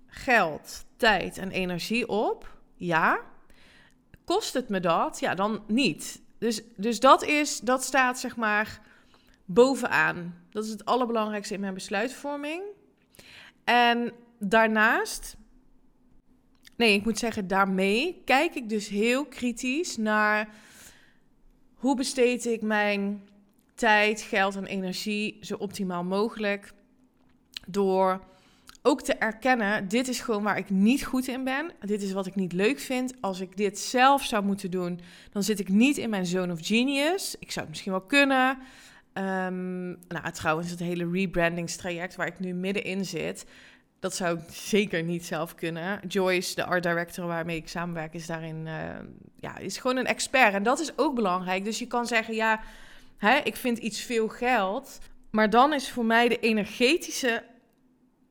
geld, 0.07 0.85
tijd 0.97 1.39
en 1.39 1.51
energie 1.51 2.09
op? 2.09 2.59
Ja. 2.75 3.21
Kost 4.25 4.55
het 4.55 4.69
me 4.69 4.81
dat? 4.81 5.21
Ja, 5.21 5.35
dan 5.35 5.65
niet. 5.67 6.21
Dus, 6.39 6.63
dus 6.77 7.01
dat, 7.01 7.25
is, 7.25 7.61
dat 7.61 7.85
staat 7.85 8.19
zeg 8.19 8.37
maar 8.37 8.81
bovenaan. 9.47 10.35
Dat 10.51 10.65
is 10.65 10.71
het 10.71 10.85
allerbelangrijkste 10.85 11.55
in 11.55 11.61
mijn 11.61 11.75
besluitvorming. 11.75 12.63
En 13.65 14.13
daarnaast, 14.39 15.37
nee, 16.77 16.95
ik 16.95 17.05
moet 17.05 17.19
zeggen, 17.19 17.47
daarmee 17.47 18.23
kijk 18.25 18.55
ik 18.55 18.69
dus 18.69 18.89
heel 18.89 19.27
kritisch 19.27 19.97
naar 19.97 20.49
hoe 21.75 21.97
besteed 21.97 22.47
ik 22.47 22.63
mijn 22.63 23.29
tijd, 23.75 24.21
geld 24.21 24.57
en 24.57 24.67
energie 24.67 25.39
zo 25.41 25.55
optimaal 25.55 26.05
mogelijk. 26.05 26.73
Door 27.67 28.21
ook 28.83 29.03
te 29.03 29.15
erkennen, 29.15 29.89
dit 29.89 30.09
is 30.09 30.21
gewoon 30.21 30.43
waar 30.43 30.59
ik 30.59 30.71
niet 30.71 31.05
goed 31.05 31.29
in 31.29 31.45
ben. 31.45 31.73
Dit 31.81 32.03
is 32.03 32.13
wat 32.13 32.27
ik 32.27 32.35
niet 32.35 32.53
leuk 32.53 32.79
vind. 32.79 33.15
Als 33.21 33.41
ik 33.41 33.57
dit 33.57 33.79
zelf 33.79 34.25
zou 34.25 34.45
moeten 34.45 34.71
doen, 34.71 35.01
dan 35.33 35.43
zit 35.43 35.59
ik 35.59 35.69
niet 35.69 35.97
in 35.97 36.11
mijn 36.11 36.27
zone 36.27 36.53
of 36.53 36.67
genius. 36.67 37.37
Ik 37.39 37.51
zou 37.51 37.61
het 37.61 37.69
misschien 37.69 37.93
wel 37.93 38.01
kunnen. 38.01 38.59
Um, 39.19 39.89
nou, 40.09 40.31
trouwens, 40.33 40.71
het 40.71 40.79
hele 40.79 41.11
rebrandingstraject 41.11 42.17
waar 42.17 42.27
ik 42.27 42.39
nu 42.39 42.55
middenin 42.55 43.05
zit, 43.05 43.47
dat 44.01 44.15
zou 44.15 44.39
ik 44.39 44.45
zeker 44.75 45.03
niet 45.03 45.27
zelf 45.27 45.55
kunnen. 45.55 46.01
Joyce, 46.09 46.55
de 46.55 46.65
art 46.65 46.83
director 46.83 47.27
waarmee 47.27 47.57
ik 47.57 47.69
samenwerk, 47.69 48.15
is 48.15 48.27
daarin, 48.27 48.67
uh, 48.67 48.73
ja, 49.37 49.59
is 49.59 49.79
gewoon 49.79 49.97
een 49.97 50.07
expert. 50.07 50.55
En 50.55 50.63
dat 50.63 50.81
is 50.81 50.99
ook 50.99 51.15
belangrijk. 51.15 51.65
Dus 51.65 51.79
je 51.79 51.87
kan 51.87 52.07
zeggen, 52.07 52.35
ja, 52.35 52.61
hè, 53.17 53.37
ik 53.37 53.57
vind 53.57 53.79
iets 53.79 54.01
veel 54.01 54.29
geld. 54.29 54.99
Maar 55.31 55.51
dan 55.51 55.73
is 55.73 55.91
voor 55.91 56.05
mij 56.05 56.29
de 56.29 56.39
energetische 56.39 57.43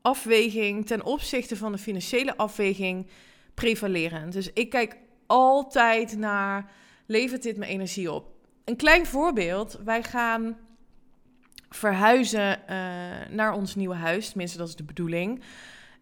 afweging 0.02 0.86
ten 0.86 1.04
opzichte 1.04 1.58
van 1.58 1.72
de 1.72 1.78
financiële 1.78 2.38
afweging 2.38 3.08
prevalerend. 3.54 4.34
Dus 4.34 4.54
ik 4.54 4.70
kijk 4.70 4.98
altijd 5.26 6.18
naar, 6.18 6.72
levert 7.06 7.44
dit 7.44 7.58
me 7.58 7.66
energie 7.66 8.12
op? 8.12 8.34
Een 8.66 8.76
klein 8.76 9.06
voorbeeld, 9.06 9.80
wij 9.84 10.04
gaan 10.04 10.58
verhuizen 11.76 12.60
uh, 12.70 12.76
naar 13.30 13.54
ons 13.54 13.76
nieuwe 13.76 13.96
huis. 13.96 14.30
Tenminste, 14.30 14.58
dat 14.58 14.68
is 14.68 14.76
de 14.76 14.84
bedoeling. 14.84 15.42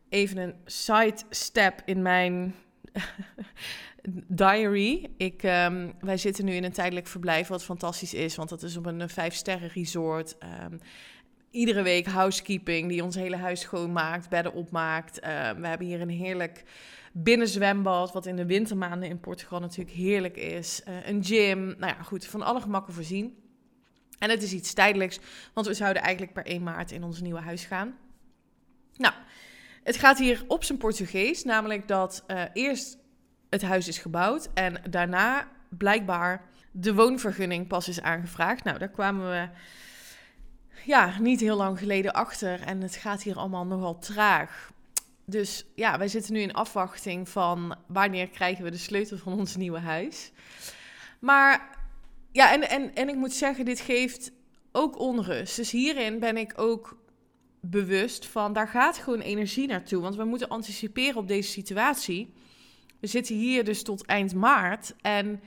Even 0.10 0.38
een 0.38 0.56
sidestep 0.66 1.82
in 1.86 2.02
mijn 2.02 2.56
diary. 4.28 5.10
Ik, 5.18 5.44
um, 5.44 5.94
wij 6.00 6.18
zitten 6.18 6.46
nu 6.46 6.54
in 6.54 6.64
een 6.64 6.72
tijdelijk 6.72 7.08
verblijf, 7.08 7.48
wat 7.48 7.64
fantastisch 7.64 8.14
is, 8.14 8.36
want 8.36 8.50
dat 8.50 8.64
is 8.64 8.78
op 8.78 8.86
een 8.86 9.10
vijf-sterren 9.10 9.70
resort. 9.70 10.38
Um, 10.64 10.80
iedere 11.52 11.82
week 11.82 12.06
housekeeping 12.06 12.90
die 12.90 13.04
ons 13.04 13.16
hele 13.16 13.38
huis 13.38 13.60
schoonmaakt, 13.60 14.30
bedden 14.30 14.54
opmaakt. 14.54 15.18
Uh, 15.18 15.52
we 15.52 15.68
hebben 15.68 15.88
hier 15.88 16.02
een 16.02 16.10
heerlijk 16.10 16.64
binnenzwembad, 17.12 18.14
wat 18.14 18.26
in 18.26 18.36
de 18.36 18.46
wintermaanden 18.46 19.10
in 19.10 19.20
Portugal 19.20 19.60
natuurlijk 19.60 19.96
heerlijk 19.96 20.38
is. 20.38 20.82
Uh, 20.88 21.08
een 21.08 21.24
gym, 21.24 21.66
nou 21.66 21.94
ja, 21.98 22.04
goed, 22.04 22.26
van 22.26 22.42
alle 22.42 22.62
gemakken 22.62 22.94
voorzien. 22.94 23.43
En 24.24 24.30
het 24.30 24.44
is 24.44 24.54
iets 24.54 24.74
tijdelijks, 24.74 25.20
want 25.54 25.68
we 25.68 25.74
zouden 25.74 26.02
eigenlijk 26.02 26.34
per 26.34 26.46
1 26.46 26.64
maart 26.64 26.92
in 26.92 27.04
ons 27.04 27.22
nieuwe 27.22 27.40
huis 27.40 27.66
gaan. 27.66 27.98
Nou, 28.98 29.14
het 29.84 29.98
gaat 29.98 30.18
hier 30.18 30.44
op 30.48 30.64
zijn 30.64 30.78
Portugees, 30.78 31.44
namelijk 31.44 31.88
dat 31.88 32.24
uh, 32.28 32.44
eerst 32.54 32.98
het 33.50 33.62
huis 33.62 33.88
is 33.88 33.98
gebouwd 33.98 34.50
en 34.54 34.82
daarna 34.90 35.48
blijkbaar 35.70 36.46
de 36.72 36.94
woonvergunning 36.94 37.68
pas 37.68 37.88
is 37.88 38.02
aangevraagd. 38.02 38.64
Nou, 38.64 38.78
daar 38.78 38.90
kwamen 38.90 39.30
we 39.30 39.50
ja, 40.86 41.20
niet 41.20 41.40
heel 41.40 41.58
lang 41.58 41.80
geleden 41.80 42.14
achter 42.14 42.62
en 42.62 42.82
het 42.82 42.96
gaat 42.96 43.24
hier 43.24 43.38
allemaal 43.38 43.66
nogal 43.66 44.00
traag. 44.00 44.72
Dus 45.26 45.66
ja, 45.76 45.98
wij 45.98 46.08
zitten 46.08 46.34
nu 46.34 46.40
in 46.40 46.54
afwachting 46.54 47.30
van 47.30 47.76
wanneer 47.88 48.30
krijgen 48.30 48.64
we 48.64 48.72
de 48.72 48.78
sleutel 48.78 49.18
van 49.18 49.34
ons 49.34 49.56
nieuwe 49.56 49.80
huis. 49.80 50.32
Maar 51.20 51.73
ja, 52.34 52.52
en, 52.52 52.70
en, 52.70 52.96
en 52.96 53.10
ik 53.10 53.16
moet 53.16 53.34
zeggen, 53.34 53.66
dit 53.66 53.80
geeft 53.80 54.32
ook 54.72 55.00
onrust. 55.00 55.56
Dus 55.56 55.72
hierin 55.72 56.20
ben 56.20 56.38
ik 56.38 56.54
ook 56.56 56.98
bewust 57.62 58.26
van, 58.26 58.54
daar 58.54 58.68
gaat 58.68 58.98
gewoon 58.98 59.20
energie 59.20 59.68
naartoe. 59.68 60.02
Want 60.02 60.16
we 60.16 60.24
moeten 60.24 60.50
anticiperen 60.50 61.18
op 61.18 61.28
deze 61.28 61.50
situatie. 61.50 62.34
We 63.00 63.08
zitten 63.08 63.36
hier 63.36 63.64
dus 63.64 63.84
tot 63.84 64.06
eind 64.06 64.36
maart. 64.36 64.96
En 65.02 65.42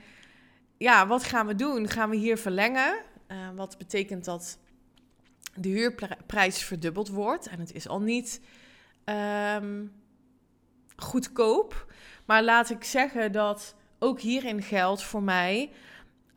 ja, 0.77 1.07
wat 1.07 1.23
gaan 1.23 1.47
we 1.47 1.55
doen? 1.55 1.89
Gaan 1.89 2.09
we 2.09 2.15
hier 2.15 2.37
verlengen? 2.37 2.97
Uh, 3.27 3.37
wat 3.55 3.77
betekent 3.77 4.25
dat 4.25 4.59
de 5.55 5.69
huurprijs 5.69 6.63
verdubbeld 6.63 7.09
wordt. 7.09 7.47
En 7.47 7.59
het 7.59 7.73
is 7.73 7.87
al 7.87 8.01
niet 8.01 8.41
um, 9.55 9.91
goedkoop. 10.95 11.93
Maar 12.25 12.43
laat 12.43 12.69
ik 12.69 12.83
zeggen 12.83 13.31
dat 13.31 13.75
ook 13.99 14.19
hierin 14.19 14.61
geldt 14.61 15.03
voor 15.03 15.23
mij 15.23 15.71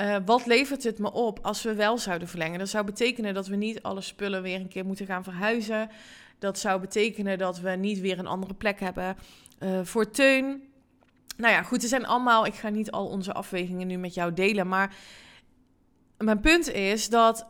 uh, 0.00 0.16
wat 0.24 0.46
levert 0.46 0.82
het 0.82 0.98
me 0.98 1.12
op 1.12 1.38
als 1.42 1.62
we 1.62 1.74
wel 1.74 1.98
zouden 1.98 2.28
verlengen? 2.28 2.58
Dat 2.58 2.68
zou 2.68 2.84
betekenen 2.84 3.34
dat 3.34 3.46
we 3.46 3.56
niet 3.56 3.82
alle 3.82 4.00
spullen 4.00 4.42
weer 4.42 4.60
een 4.60 4.68
keer 4.68 4.84
moeten 4.84 5.06
gaan 5.06 5.24
verhuizen. 5.24 5.90
Dat 6.38 6.58
zou 6.58 6.80
betekenen 6.80 7.38
dat 7.38 7.60
we 7.60 7.70
niet 7.70 8.00
weer 8.00 8.18
een 8.18 8.26
andere 8.26 8.54
plek 8.54 8.80
hebben 8.80 9.16
uh, 9.62 9.80
voor 9.82 10.10
Teun. 10.10 10.62
Nou 11.36 11.52
ja, 11.52 11.62
goed, 11.62 11.82
er 11.82 11.88
zijn 11.88 12.06
allemaal. 12.06 12.46
Ik 12.46 12.54
ga 12.54 12.68
niet 12.68 12.90
al 12.90 13.06
onze 13.06 13.32
afwegingen 13.32 13.86
nu 13.86 13.96
met 13.96 14.14
jou 14.14 14.32
delen. 14.32 14.68
Maar 14.68 14.94
mijn 16.18 16.40
punt 16.40 16.72
is 16.72 17.08
dat 17.08 17.46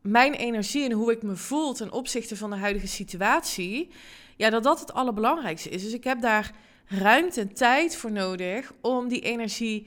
mijn 0.00 0.34
energie 0.34 0.84
en 0.84 0.92
hoe 0.92 1.12
ik 1.12 1.22
me 1.22 1.36
voel 1.36 1.74
ten 1.74 1.92
opzichte 1.92 2.36
van 2.36 2.50
de 2.50 2.56
huidige 2.56 2.86
situatie. 2.86 3.90
Ja, 4.36 4.50
dat 4.50 4.62
dat 4.62 4.80
het 4.80 4.92
allerbelangrijkste 4.92 5.68
is. 5.68 5.82
Dus 5.82 5.92
ik 5.92 6.04
heb 6.04 6.20
daar 6.20 6.52
ruimte 6.86 7.40
en 7.40 7.54
tijd 7.54 7.96
voor 7.96 8.12
nodig 8.12 8.72
om 8.80 9.08
die 9.08 9.20
energie 9.20 9.86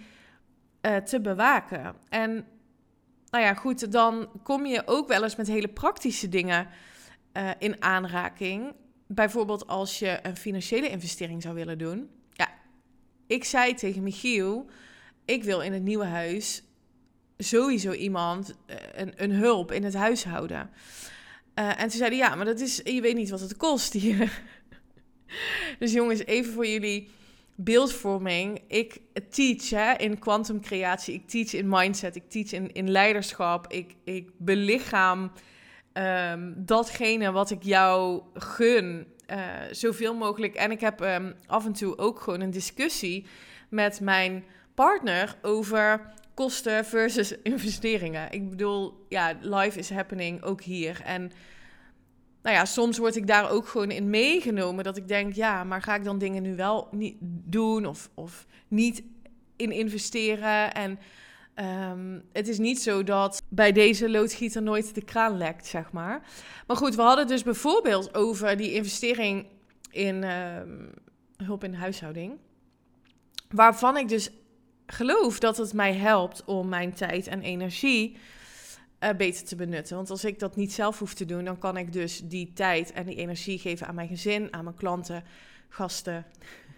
uh, 0.82 0.96
te 0.96 1.22
bewaken. 1.22 1.96
En 2.10 2.46
nou 3.30 3.44
ja, 3.44 3.54
goed, 3.54 3.92
dan 3.92 4.30
kom 4.44 4.66
je 4.66 4.82
ook 4.86 5.08
wel 5.08 5.24
eens 5.24 5.36
met 5.36 5.48
hele 5.48 5.68
praktische 5.68 6.30
dingen 6.30 6.68
uh, 7.34 7.50
in 7.60 7.82
aanraking. 7.84 8.74
Bijvoorbeeld 9.08 9.68
als 9.68 10.00
je 10.00 10.20
een 10.22 10.38
financiële 10.38 10.90
investering 10.90 11.42
zou 11.42 11.56
willen 11.56 11.78
doen. 11.78 12.10
Ja, 12.32 12.50
ik 13.28 13.44
zei 13.44 13.74
tegen 13.74 14.04
Michiel, 14.04 14.70
ik 15.26 15.44
wil 15.44 15.62
in 15.62 15.74
het 15.74 15.84
nieuwe 15.84 16.06
huis 16.06 16.64
sowieso 17.38 17.92
iemand, 17.92 18.56
uh, 18.68 18.76
een, 18.94 19.14
een 19.16 19.32
hulp 19.32 19.72
in 19.72 19.84
het 19.84 19.94
huishouden. 19.94 20.70
Uh, 21.56 21.70
en 21.70 21.88
toen 21.88 21.98
zeiden 21.98 22.20
ja, 22.20 22.36
maar 22.36 22.46
dat 22.46 22.60
is, 22.60 22.82
je 22.84 23.02
weet 23.02 23.16
niet 23.16 23.30
wat 23.30 23.40
het 23.40 23.58
kost 23.58 23.94
hier. 23.94 24.42
dus 25.80 25.92
jongens, 25.92 26.26
even 26.26 26.54
voor 26.54 26.68
jullie 26.68 27.10
beeldvorming. 27.63 28.62
Ik 28.68 29.01
teach 29.30 29.70
hè, 29.70 29.94
in 29.94 30.20
quantum 30.20 30.62
creatie, 30.62 31.13
ik 31.13 31.27
teach 31.27 31.53
in 31.53 31.68
mindset, 31.70 32.15
ik 32.15 32.30
teach 32.30 32.51
in, 32.51 32.74
in 32.74 32.89
leiderschap, 32.89 33.72
ik, 33.72 33.96
ik 34.03 34.30
belichaam 34.38 35.32
um, 35.94 36.53
datgene 36.58 37.32
wat 37.32 37.51
ik 37.51 37.63
jou 37.63 38.22
gun, 38.34 39.08
uh, 39.32 39.38
zoveel 39.72 40.15
mogelijk. 40.15 40.56
En 40.56 40.72
ik 40.72 40.80
heb 40.80 41.01
um, 41.01 41.34
af 41.48 41.65
en 41.65 41.74
toe 41.74 41.98
ook 41.98 42.20
gewoon 42.20 42.41
een 42.41 42.51
discussie 42.51 43.25
met 43.70 44.00
mijn 44.00 44.44
partner 44.74 45.36
over 45.41 46.13
kosten 46.34 46.86
versus 46.86 47.38
investeringen. 47.44 48.32
Ik 48.32 48.50
bedoel, 48.50 49.06
ja, 49.10 49.34
life 49.41 49.80
is 49.80 49.89
happening 49.89 50.44
ook 50.44 50.62
hier. 50.62 51.01
En 51.06 51.32
nou 52.41 52.55
ja, 52.55 52.65
soms 52.65 52.98
word 52.98 53.15
ik 53.15 53.27
daar 53.27 53.50
ook 53.50 53.67
gewoon 53.67 53.91
in 53.91 54.10
meegenomen. 54.10 54.83
Dat 54.83 54.98
ik 54.98 55.07
denk, 55.07 55.33
ja, 55.33 55.63
maar 55.63 55.81
ga 55.81 55.95
ik 55.95 56.03
dan 56.03 56.17
dingen 56.17 56.43
nu 56.43 56.55
wel 56.55 56.88
niet 56.91 57.15
doen 57.45 57.86
of, 57.86 58.10
of 58.13 58.45
niet 58.67 59.03
in 59.55 59.71
investeren? 59.71 60.74
En 60.74 61.00
um, 61.91 62.24
het 62.31 62.48
is 62.48 62.57
niet 62.57 62.81
zo 62.81 63.03
dat 63.03 63.43
bij 63.50 63.71
deze 63.71 64.10
loodgieter 64.10 64.62
nooit 64.62 64.95
de 64.95 65.03
kraan 65.03 65.38
lekt, 65.38 65.67
zeg 65.67 65.91
maar. 65.91 66.27
Maar 66.67 66.77
goed, 66.77 66.95
we 66.95 67.01
hadden 67.01 67.27
dus 67.27 67.43
bijvoorbeeld 67.43 68.15
over 68.15 68.57
die 68.57 68.74
investering 68.74 69.45
in 69.91 70.24
um, 70.24 70.93
hulp 71.38 71.63
in 71.63 71.71
de 71.71 71.77
huishouding. 71.77 72.38
Waarvan 73.50 73.98
ik 73.98 74.07
dus 74.07 74.29
geloof 74.86 75.39
dat 75.39 75.57
het 75.57 75.74
mij 75.74 75.93
helpt 75.93 76.43
om 76.45 76.69
mijn 76.69 76.93
tijd 76.93 77.27
en 77.27 77.41
energie 77.41 78.17
uh, 79.03 79.10
beter 79.17 79.46
te 79.46 79.55
benutten. 79.55 79.96
Want 79.96 80.10
als 80.10 80.25
ik 80.25 80.39
dat 80.39 80.55
niet 80.55 80.74
zelf 80.74 81.00
hoef 81.00 81.13
te 81.13 81.25
doen, 81.25 81.43
dan 81.43 81.58
kan 81.58 81.77
ik 81.77 81.93
dus 81.93 82.22
die 82.24 82.53
tijd 82.53 82.91
en 82.91 83.05
die 83.05 83.15
energie 83.15 83.60
geven 83.60 83.88
aan 83.88 83.96
mijn 83.96 84.08
gezin, 84.08 84.53
aan 84.53 84.63
mijn 84.63 84.75
klanten, 84.75 85.24
gasten, 85.70 86.25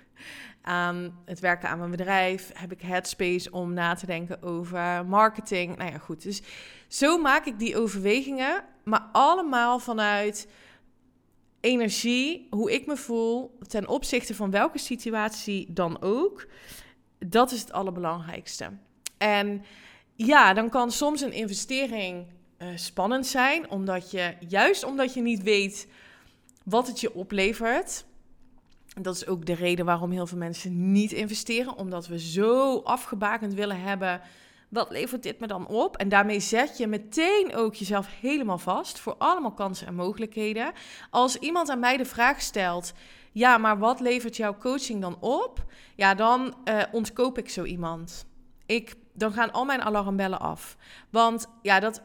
aan 0.61 1.19
het 1.25 1.39
werken 1.39 1.69
aan 1.69 1.77
mijn 1.77 1.91
bedrijf. 1.91 2.51
Heb 2.53 2.71
ik 2.71 2.81
headspace 2.81 3.51
om 3.51 3.73
na 3.73 3.93
te 3.93 4.05
denken 4.05 4.41
over 4.41 5.05
marketing. 5.05 5.77
Nou 5.77 5.91
ja, 5.91 5.97
goed. 5.97 6.23
Dus 6.23 6.41
zo 6.87 7.17
maak 7.17 7.45
ik 7.45 7.59
die 7.59 7.77
overwegingen, 7.77 8.63
maar 8.83 9.09
allemaal 9.11 9.79
vanuit 9.79 10.47
energie, 11.59 12.47
hoe 12.49 12.71
ik 12.71 12.85
me 12.85 12.97
voel 12.97 13.57
ten 13.67 13.87
opzichte 13.87 14.35
van 14.35 14.51
welke 14.51 14.77
situatie 14.77 15.73
dan 15.73 16.01
ook. 16.01 16.47
Dat 17.17 17.51
is 17.51 17.61
het 17.61 17.71
allerbelangrijkste. 17.71 18.69
En 19.17 19.63
ja, 20.15 20.53
dan 20.53 20.69
kan 20.69 20.91
soms 20.91 21.21
een 21.21 21.33
investering 21.33 22.25
uh, 22.57 22.67
spannend 22.75 23.27
zijn, 23.27 23.69
omdat 23.69 24.11
je 24.11 24.35
juist 24.47 24.83
omdat 24.83 25.13
je 25.13 25.21
niet 25.21 25.43
weet 25.43 25.87
wat 26.63 26.87
het 26.87 26.99
je 26.99 27.13
oplevert. 27.13 28.05
Dat 29.01 29.15
is 29.15 29.27
ook 29.27 29.45
de 29.45 29.53
reden 29.53 29.85
waarom 29.85 30.11
heel 30.11 30.27
veel 30.27 30.37
mensen 30.37 30.91
niet 30.91 31.11
investeren, 31.11 31.75
omdat 31.75 32.07
we 32.07 32.19
zo 32.19 32.77
afgebakend 32.77 33.53
willen 33.53 33.81
hebben. 33.81 34.21
Wat 34.69 34.91
levert 34.91 35.23
dit 35.23 35.39
me 35.39 35.47
dan 35.47 35.67
op? 35.67 35.97
En 35.97 36.09
daarmee 36.09 36.39
zet 36.39 36.77
je 36.77 36.87
meteen 36.87 37.55
ook 37.55 37.75
jezelf 37.75 38.07
helemaal 38.21 38.57
vast 38.57 38.99
voor 38.99 39.15
allemaal 39.17 39.53
kansen 39.53 39.87
en 39.87 39.95
mogelijkheden. 39.95 40.71
Als 41.09 41.37
iemand 41.37 41.69
aan 41.69 41.79
mij 41.79 41.97
de 41.97 42.05
vraag 42.05 42.41
stelt: 42.41 42.93
ja, 43.31 43.57
maar 43.57 43.77
wat 43.77 43.99
levert 43.99 44.35
jouw 44.35 44.57
coaching 44.57 45.01
dan 45.01 45.19
op? 45.19 45.65
Ja, 45.95 46.15
dan 46.15 46.55
uh, 46.65 46.81
ontkoop 46.91 47.37
ik 47.37 47.49
zo 47.49 47.63
iemand. 47.63 48.25
Ik 48.65 48.95
dan 49.13 49.33
gaan 49.33 49.51
al 49.51 49.65
mijn 49.65 49.81
alarmbellen 49.81 50.39
af. 50.39 50.77
Want 51.09 51.47
ja, 51.61 51.79
dat, 51.79 52.01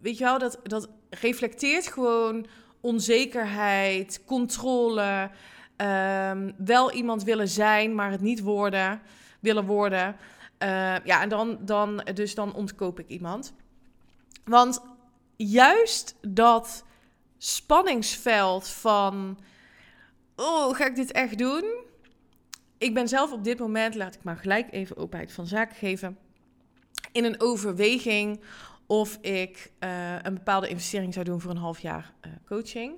weet 0.00 0.18
je 0.18 0.24
wel, 0.24 0.38
dat, 0.38 0.60
dat 0.62 0.88
reflecteert 1.10 1.86
gewoon 1.86 2.46
onzekerheid, 2.80 4.22
controle, 4.24 5.30
um, 5.76 6.54
wel 6.56 6.92
iemand 6.92 7.22
willen 7.22 7.48
zijn, 7.48 7.94
maar 7.94 8.10
het 8.10 8.20
niet 8.20 8.40
worden, 8.40 9.00
willen 9.40 9.64
worden. 9.64 10.16
Uh, 10.62 10.68
ja, 11.04 11.22
en 11.22 11.28
dan, 11.28 11.58
dan, 11.60 12.06
dus 12.14 12.34
dan 12.34 12.54
ontkoop 12.54 12.98
ik 12.98 13.08
iemand. 13.08 13.52
Want 14.44 14.82
juist 15.36 16.14
dat 16.20 16.84
spanningsveld 17.38 18.68
van, 18.68 19.38
oh, 20.36 20.74
ga 20.74 20.86
ik 20.86 20.96
dit 20.96 21.12
echt 21.12 21.38
doen? 21.38 21.64
Ik 22.78 22.94
ben 22.94 23.08
zelf 23.08 23.32
op 23.32 23.44
dit 23.44 23.58
moment, 23.58 23.94
laat 23.94 24.14
ik 24.14 24.22
maar 24.22 24.36
gelijk 24.36 24.72
even 24.72 24.96
openheid 24.96 25.32
van 25.32 25.46
zaken 25.46 25.76
geven 25.76 26.18
in 27.12 27.24
een 27.24 27.40
overweging 27.40 28.40
of 28.86 29.18
ik 29.20 29.72
uh, 29.80 30.22
een 30.22 30.34
bepaalde 30.34 30.68
investering 30.68 31.12
zou 31.14 31.24
doen 31.24 31.40
voor 31.40 31.50
een 31.50 31.56
half 31.56 31.78
jaar 31.78 32.12
uh, 32.26 32.32
coaching. 32.46 32.94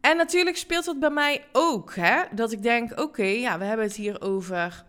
En 0.00 0.16
natuurlijk 0.16 0.56
speelt 0.56 0.84
dat 0.84 0.98
bij 0.98 1.10
mij 1.10 1.44
ook, 1.52 1.94
hè? 1.94 2.22
dat 2.34 2.52
ik 2.52 2.62
denk, 2.62 3.00
oké, 3.00 3.22
ja, 3.22 3.58
we 3.58 3.64
hebben 3.64 3.86
het 3.86 3.96
hier 3.96 4.20
over 4.20 4.84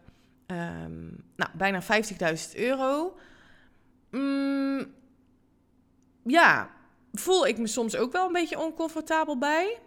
um, 0.48 1.24
nou, 1.36 1.52
bijna 1.54 1.82
50.000 1.82 1.88
euro. 2.56 3.18
Mm, 4.12 4.94
ja, 6.24 6.70
voel 7.14 7.48
ik 7.48 7.58
me 7.58 7.68
soms 7.68 7.96
ook 7.96 8.12
wel 8.12 8.26
een 8.26 8.34
beetje 8.34 8.60
oncomfortabel 8.60 9.38
bij. 9.38 9.80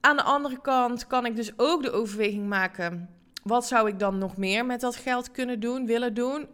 Aan 0.00 0.16
de 0.16 0.22
andere 0.22 0.60
kant 0.60 1.06
kan 1.06 1.26
ik 1.26 1.36
dus 1.36 1.52
ook 1.56 1.82
de 1.82 1.90
overweging 1.90 2.48
maken: 2.48 3.08
wat 3.42 3.66
zou 3.66 3.88
ik 3.88 3.98
dan 3.98 4.18
nog 4.18 4.36
meer 4.36 4.66
met 4.66 4.80
dat 4.80 4.96
geld 4.96 5.30
kunnen 5.30 5.60
doen, 5.60 5.86
willen 5.86 6.14
doen? 6.14 6.48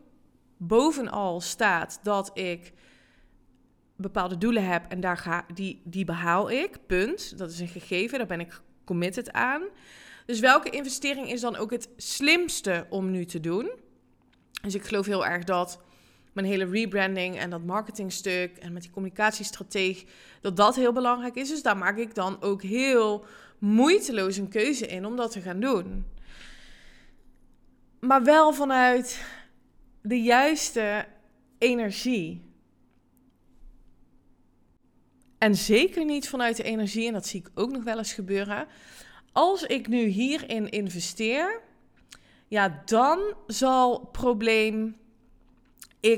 Bovenal 0.56 1.40
staat 1.40 2.00
dat 2.02 2.30
ik 2.38 2.72
bepaalde 3.96 4.38
doelen 4.38 4.64
heb 4.64 4.84
en 4.88 5.00
daar 5.00 5.16
ga, 5.16 5.46
die, 5.54 5.80
die 5.84 6.04
behaal 6.04 6.50
ik. 6.50 6.86
Punt. 6.86 7.38
Dat 7.38 7.50
is 7.50 7.60
een 7.60 7.68
gegeven, 7.68 8.18
daar 8.18 8.26
ben 8.26 8.40
ik 8.40 8.60
committed 8.84 9.32
aan. 9.32 9.62
Dus 10.26 10.40
welke 10.40 10.70
investering 10.70 11.30
is 11.30 11.40
dan 11.40 11.56
ook 11.56 11.70
het 11.70 11.88
slimste 11.96 12.86
om 12.88 13.10
nu 13.10 13.24
te 13.24 13.40
doen? 13.40 13.70
Dus 14.62 14.74
ik 14.74 14.84
geloof 14.84 15.06
heel 15.06 15.26
erg 15.26 15.44
dat 15.44 15.80
mijn 16.32 16.46
hele 16.46 16.64
rebranding 16.64 17.38
en 17.38 17.50
dat 17.50 17.64
marketingstuk 17.64 18.56
en 18.56 18.72
met 18.72 18.82
die 18.82 18.90
communicatiestrategie, 18.90 20.06
dat 20.40 20.56
dat 20.56 20.76
heel 20.76 20.92
belangrijk 20.92 21.34
is. 21.34 21.48
Dus 21.48 21.62
daar 21.62 21.76
maak 21.76 21.96
ik 21.96 22.14
dan 22.14 22.42
ook 22.42 22.62
heel 22.62 23.24
moeiteloos 23.58 24.36
een 24.36 24.48
keuze 24.48 24.86
in 24.86 25.06
om 25.06 25.16
dat 25.16 25.30
te 25.30 25.40
gaan 25.40 25.60
doen. 25.60 26.06
Maar 28.00 28.22
wel 28.22 28.52
vanuit 28.52 29.24
de 30.06 30.22
juiste 30.22 31.06
energie. 31.58 32.44
En 35.38 35.54
zeker 35.54 36.04
niet 36.04 36.28
vanuit 36.28 36.56
de 36.56 36.62
energie, 36.62 37.06
en 37.06 37.12
dat 37.12 37.26
zie 37.26 37.40
ik 37.40 37.50
ook 37.54 37.70
nog 37.70 37.84
wel 37.84 37.98
eens 37.98 38.12
gebeuren. 38.12 38.66
Als 39.32 39.62
ik 39.62 39.88
nu 39.88 40.04
hierin 40.04 40.70
investeer, 40.70 41.60
ja, 42.48 42.82
dan 42.84 43.34
zal 43.46 43.98
probleem 43.98 44.96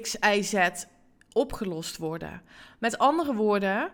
X, 0.01 0.16
Y, 0.35 0.42
Z 0.42 0.85
opgelost 1.33 1.96
worden. 1.96 2.42
Met 2.79 2.98
andere 2.98 3.35
woorden, 3.35 3.90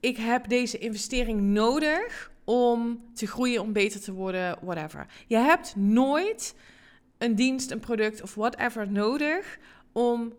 ik 0.00 0.16
heb 0.16 0.48
deze 0.48 0.78
investering 0.78 1.40
nodig 1.40 2.30
om 2.44 3.04
te 3.14 3.26
groeien, 3.26 3.62
om 3.62 3.72
beter 3.72 4.00
te 4.00 4.12
worden, 4.12 4.58
whatever. 4.60 5.06
Je 5.26 5.36
hebt 5.36 5.76
nooit 5.76 6.54
een 7.18 7.34
dienst, 7.34 7.70
een 7.70 7.80
product 7.80 8.22
of 8.22 8.34
whatever 8.34 8.90
nodig 8.90 9.58
om 9.92 10.32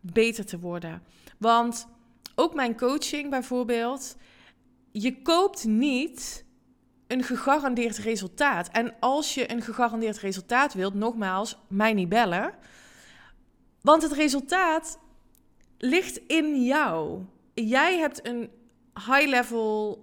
beter 0.00 0.46
te 0.46 0.58
worden. 0.58 1.02
Want 1.38 1.88
ook 2.34 2.54
mijn 2.54 2.76
coaching 2.76 3.30
bijvoorbeeld, 3.30 4.16
je 4.92 5.22
koopt 5.22 5.64
niet 5.64 6.44
een 7.06 7.22
gegarandeerd 7.22 7.98
resultaat. 7.98 8.68
En 8.68 8.94
als 9.00 9.34
je 9.34 9.50
een 9.50 9.62
gegarandeerd 9.62 10.18
resultaat 10.18 10.74
wilt, 10.74 10.94
nogmaals, 10.94 11.58
mij 11.68 11.92
niet 11.92 12.08
bellen. 12.08 12.54
Want 13.80 14.02
het 14.02 14.12
resultaat 14.12 14.98
ligt 15.78 16.20
in 16.26 16.64
jou. 16.64 17.22
Jij 17.54 17.98
hebt 17.98 18.26
een 18.26 18.50
high-level 18.94 20.02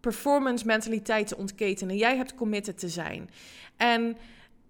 performance 0.00 0.66
mentaliteit 0.66 1.26
te 1.26 1.36
ontketenen. 1.36 1.96
Jij 1.96 2.16
hebt 2.16 2.34
committed 2.34 2.78
te 2.78 2.88
zijn. 2.88 3.30
En 3.76 4.16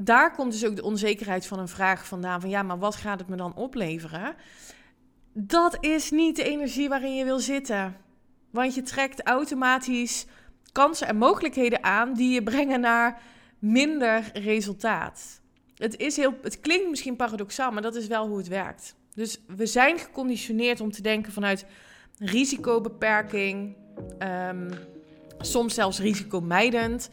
daar 0.02 0.32
komt 0.32 0.52
dus 0.52 0.66
ook 0.66 0.76
de 0.76 0.82
onzekerheid 0.82 1.46
van 1.46 1.58
een 1.58 1.68
vraag 1.68 2.06
vandaan: 2.06 2.40
van 2.40 2.50
ja, 2.50 2.62
maar 2.62 2.78
wat 2.78 2.96
gaat 2.96 3.18
het 3.18 3.28
me 3.28 3.36
dan 3.36 3.54
opleveren? 3.54 4.34
Dat 5.32 5.76
is 5.80 6.10
niet 6.10 6.36
de 6.36 6.44
energie 6.44 6.88
waarin 6.88 7.14
je 7.14 7.24
wil 7.24 7.38
zitten. 7.38 7.96
Want 8.50 8.74
je 8.74 8.82
trekt 8.82 9.22
automatisch 9.22 10.26
kansen 10.72 11.06
en 11.06 11.16
mogelijkheden 11.16 11.84
aan 11.84 12.14
die 12.14 12.32
je 12.32 12.42
brengen 12.42 12.80
naar 12.80 13.20
minder 13.58 14.30
resultaat. 14.32 15.40
Het, 15.76 15.96
is 15.96 16.16
heel, 16.16 16.34
het 16.42 16.60
klinkt 16.60 16.90
misschien 16.90 17.16
paradoxaal, 17.16 17.70
maar 17.70 17.82
dat 17.82 17.94
is 17.94 18.06
wel 18.06 18.26
hoe 18.26 18.38
het 18.38 18.48
werkt. 18.48 18.94
Dus 19.14 19.40
we 19.56 19.66
zijn 19.66 19.98
geconditioneerd 19.98 20.80
om 20.80 20.90
te 20.90 21.02
denken 21.02 21.32
vanuit 21.32 21.66
risicobeperking, 22.18 23.76
um, 24.48 24.68
soms 25.38 25.74
zelfs 25.74 25.98
risicomijdend, 25.98 27.10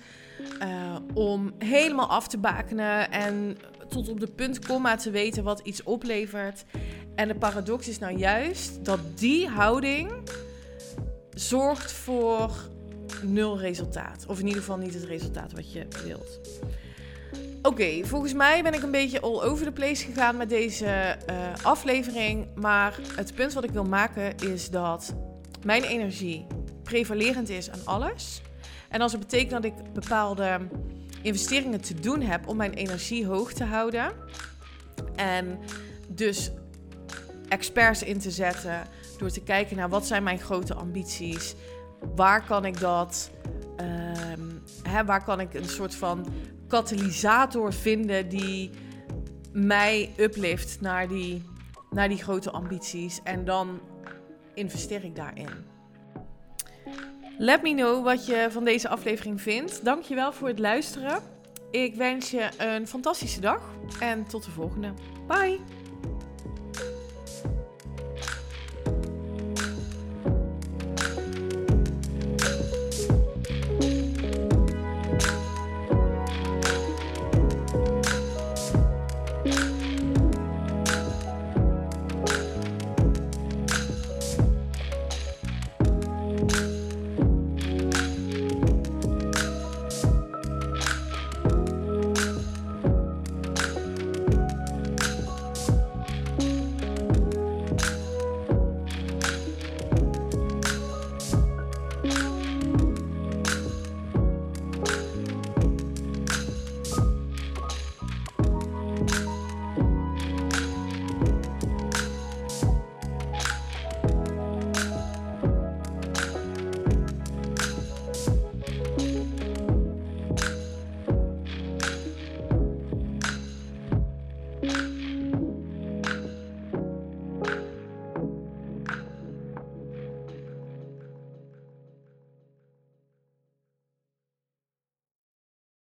uh, 0.61 0.95
om 1.13 1.53
helemaal 1.57 2.07
af 2.09 2.27
te 2.27 2.37
bakenen 2.37 3.11
en 3.11 3.57
tot 3.89 4.09
op 4.09 4.19
de 4.19 4.27
punt 4.27 4.65
komma 4.65 4.95
te 4.95 5.11
weten 5.11 5.43
wat 5.43 5.59
iets 5.59 5.83
oplevert. 5.83 6.65
En 7.15 7.27
de 7.27 7.35
paradox 7.35 7.87
is 7.87 7.99
nou 7.99 8.17
juist 8.17 8.85
dat 8.85 8.99
die 9.15 9.47
houding 9.47 10.11
zorgt 11.29 11.91
voor 11.91 12.51
nul 13.23 13.59
resultaat. 13.59 14.25
Of 14.27 14.39
in 14.39 14.45
ieder 14.45 14.61
geval 14.61 14.77
niet 14.77 14.93
het 14.93 15.03
resultaat 15.03 15.51
wat 15.53 15.71
je 15.73 15.87
wilt. 16.05 16.39
Oké, 17.61 18.03
volgens 18.03 18.33
mij 18.33 18.63
ben 18.63 18.73
ik 18.73 18.83
een 18.83 18.91
beetje 18.91 19.21
all 19.21 19.41
over 19.41 19.65
the 19.65 19.71
place 19.71 20.05
gegaan 20.05 20.37
met 20.37 20.49
deze 20.49 20.85
uh, 21.29 21.65
aflevering. 21.65 22.47
Maar 22.55 22.99
het 23.15 23.35
punt 23.35 23.53
wat 23.53 23.63
ik 23.63 23.69
wil 23.69 23.83
maken 23.83 24.37
is 24.37 24.69
dat 24.69 25.15
mijn 25.63 25.83
energie 25.83 26.45
prevalerend 26.83 27.49
is 27.49 27.69
aan 27.69 27.85
alles. 27.85 28.41
En 28.89 29.01
als 29.01 29.11
het 29.11 29.21
betekent 29.21 29.51
dat 29.51 29.63
ik 29.63 29.93
bepaalde 29.93 30.59
investeringen 31.21 31.81
te 31.81 31.93
doen 31.93 32.21
heb 32.21 32.47
om 32.47 32.57
mijn 32.57 32.73
energie 32.73 33.25
hoog 33.25 33.53
te 33.53 33.63
houden. 33.63 34.13
En 35.15 35.59
dus 36.07 36.51
experts 37.47 38.03
in 38.03 38.19
te 38.19 38.31
zetten 38.31 38.81
door 39.17 39.29
te 39.29 39.43
kijken 39.43 39.77
naar 39.77 39.89
wat 39.89 40.07
zijn 40.07 40.23
mijn 40.23 40.39
grote 40.39 40.73
ambities. 40.73 41.55
Waar 42.15 42.45
kan 42.45 42.65
ik 42.65 42.79
dat? 42.79 43.31
Um, 44.31 44.63
hè, 44.83 45.05
waar 45.05 45.23
kan 45.23 45.39
ik 45.39 45.53
een 45.53 45.69
soort 45.69 45.95
van 45.95 46.25
katalysator 46.67 47.73
vinden 47.73 48.29
die 48.29 48.69
mij 49.51 50.13
uplift 50.17 50.81
naar 50.81 51.07
die, 51.07 51.43
naar 51.89 52.09
die 52.09 52.23
grote 52.23 52.51
ambities. 52.51 53.19
En 53.23 53.45
dan 53.45 53.79
investeer 54.53 55.03
ik 55.03 55.15
daarin. 55.15 55.49
Let 57.39 57.61
me 57.61 57.73
know 57.73 58.03
wat 58.03 58.25
je 58.25 58.47
van 58.51 58.63
deze 58.63 58.89
aflevering 58.89 59.41
vindt. 59.41 59.85
Dankjewel 59.85 60.33
voor 60.33 60.47
het 60.47 60.59
luisteren. 60.59 61.21
Ik 61.71 61.95
wens 61.95 62.31
je 62.31 62.49
een 62.57 62.87
fantastische 62.87 63.39
dag 63.39 63.61
en 63.99 64.27
tot 64.27 64.45
de 64.45 64.51
volgende. 64.51 64.93
Bye! 65.27 65.76